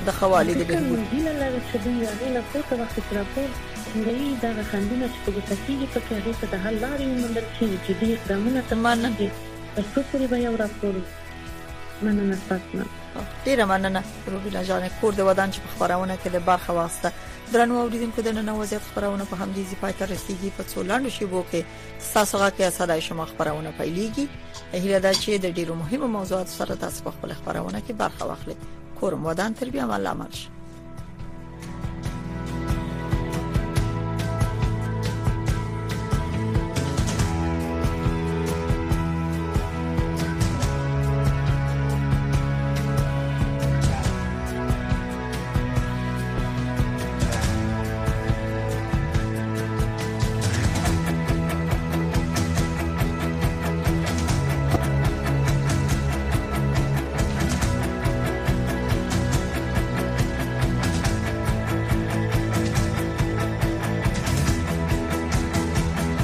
د 0.09 0.17
خوالي 0.19 0.55
د 0.59 0.63
بهبود 0.69 1.03
هیله 1.15 1.33
لرئ 1.41 1.61
چې 1.69 1.77
دوی 1.85 1.97
یعنی 2.07 2.27
له 2.35 2.43
څه 2.53 2.59
وخت 2.83 3.17
راپور 3.19 3.49
څنګه 3.93 4.13
دا 4.45 4.65
خندونه 4.71 5.07
چې 5.13 5.19
په 5.25 5.31
ګټه 5.37 5.57
کې 5.65 5.91
په 5.97 6.21
هغه 6.21 6.37
څه 6.41 6.47
د 6.53 6.55
حل 6.67 6.77
لارې 6.85 7.07
موندل 7.21 7.47
کیږي 7.59 7.79
چې 7.85 7.93
دې 8.01 8.09
اقدامونه 8.17 8.61
تمام 8.71 9.01
دي 9.23 9.29
تاسو 9.81 9.99
پرې 10.11 10.27
به 10.31 10.39
یو 10.47 10.57
راپور 10.63 10.95
مننه 12.03 12.39
تاسو 12.53 13.27
ډیره 13.45 13.65
مننه 13.75 14.03
روبینا 14.37 14.63
جان 14.71 14.89
کور 15.03 15.13
د 15.21 15.29
ودان 15.31 15.53
چې 15.53 15.59
په 15.67 15.77
خبرونه 15.77 16.21
کې 16.23 16.29
د 16.39 16.47
برخه 16.53 16.81
واسطه 16.81 17.13
درنو 17.55 17.77
اوریدونکو 17.83 18.23
د 18.25 18.35
نن 18.35 18.49
ورځې 18.57 18.79
خبرونه 18.89 19.25
په 19.31 19.37
همدې 19.39 19.63
ځای 19.71 19.79
پای 19.81 19.95
ته 20.03 20.07
رسیدي 20.11 20.51
په 20.59 20.67
څولاندو 20.73 21.11
شیبو 21.17 21.41
کې 21.51 21.65
تاسو 22.19 22.39
غا 22.43 22.51
کې 22.57 22.67
اساده 22.71 22.97
شما 23.09 23.25
خبرونه 23.31 23.73
پیلېږي 23.79 24.27
هیله 24.85 24.99
ده 25.09 25.13
چې 25.23 25.31
د 25.47 25.59
ډیرو 25.59 25.75
مهمو 25.83 26.09
موضوعاتو 26.17 26.53
سره 26.61 26.79
تاسو 26.85 27.05
په 27.09 27.17
خپل 27.17 27.31
خبرونه 27.41 27.81
کې 27.87 27.93
برخه 28.07 28.25
واخلئ 28.31 28.57
کور 29.01 29.13
مودان 29.27 29.55
تر 29.61 29.67
بیا 29.77 29.85
مل 29.93 30.07
عمل 30.15 30.33
شي 30.41 30.60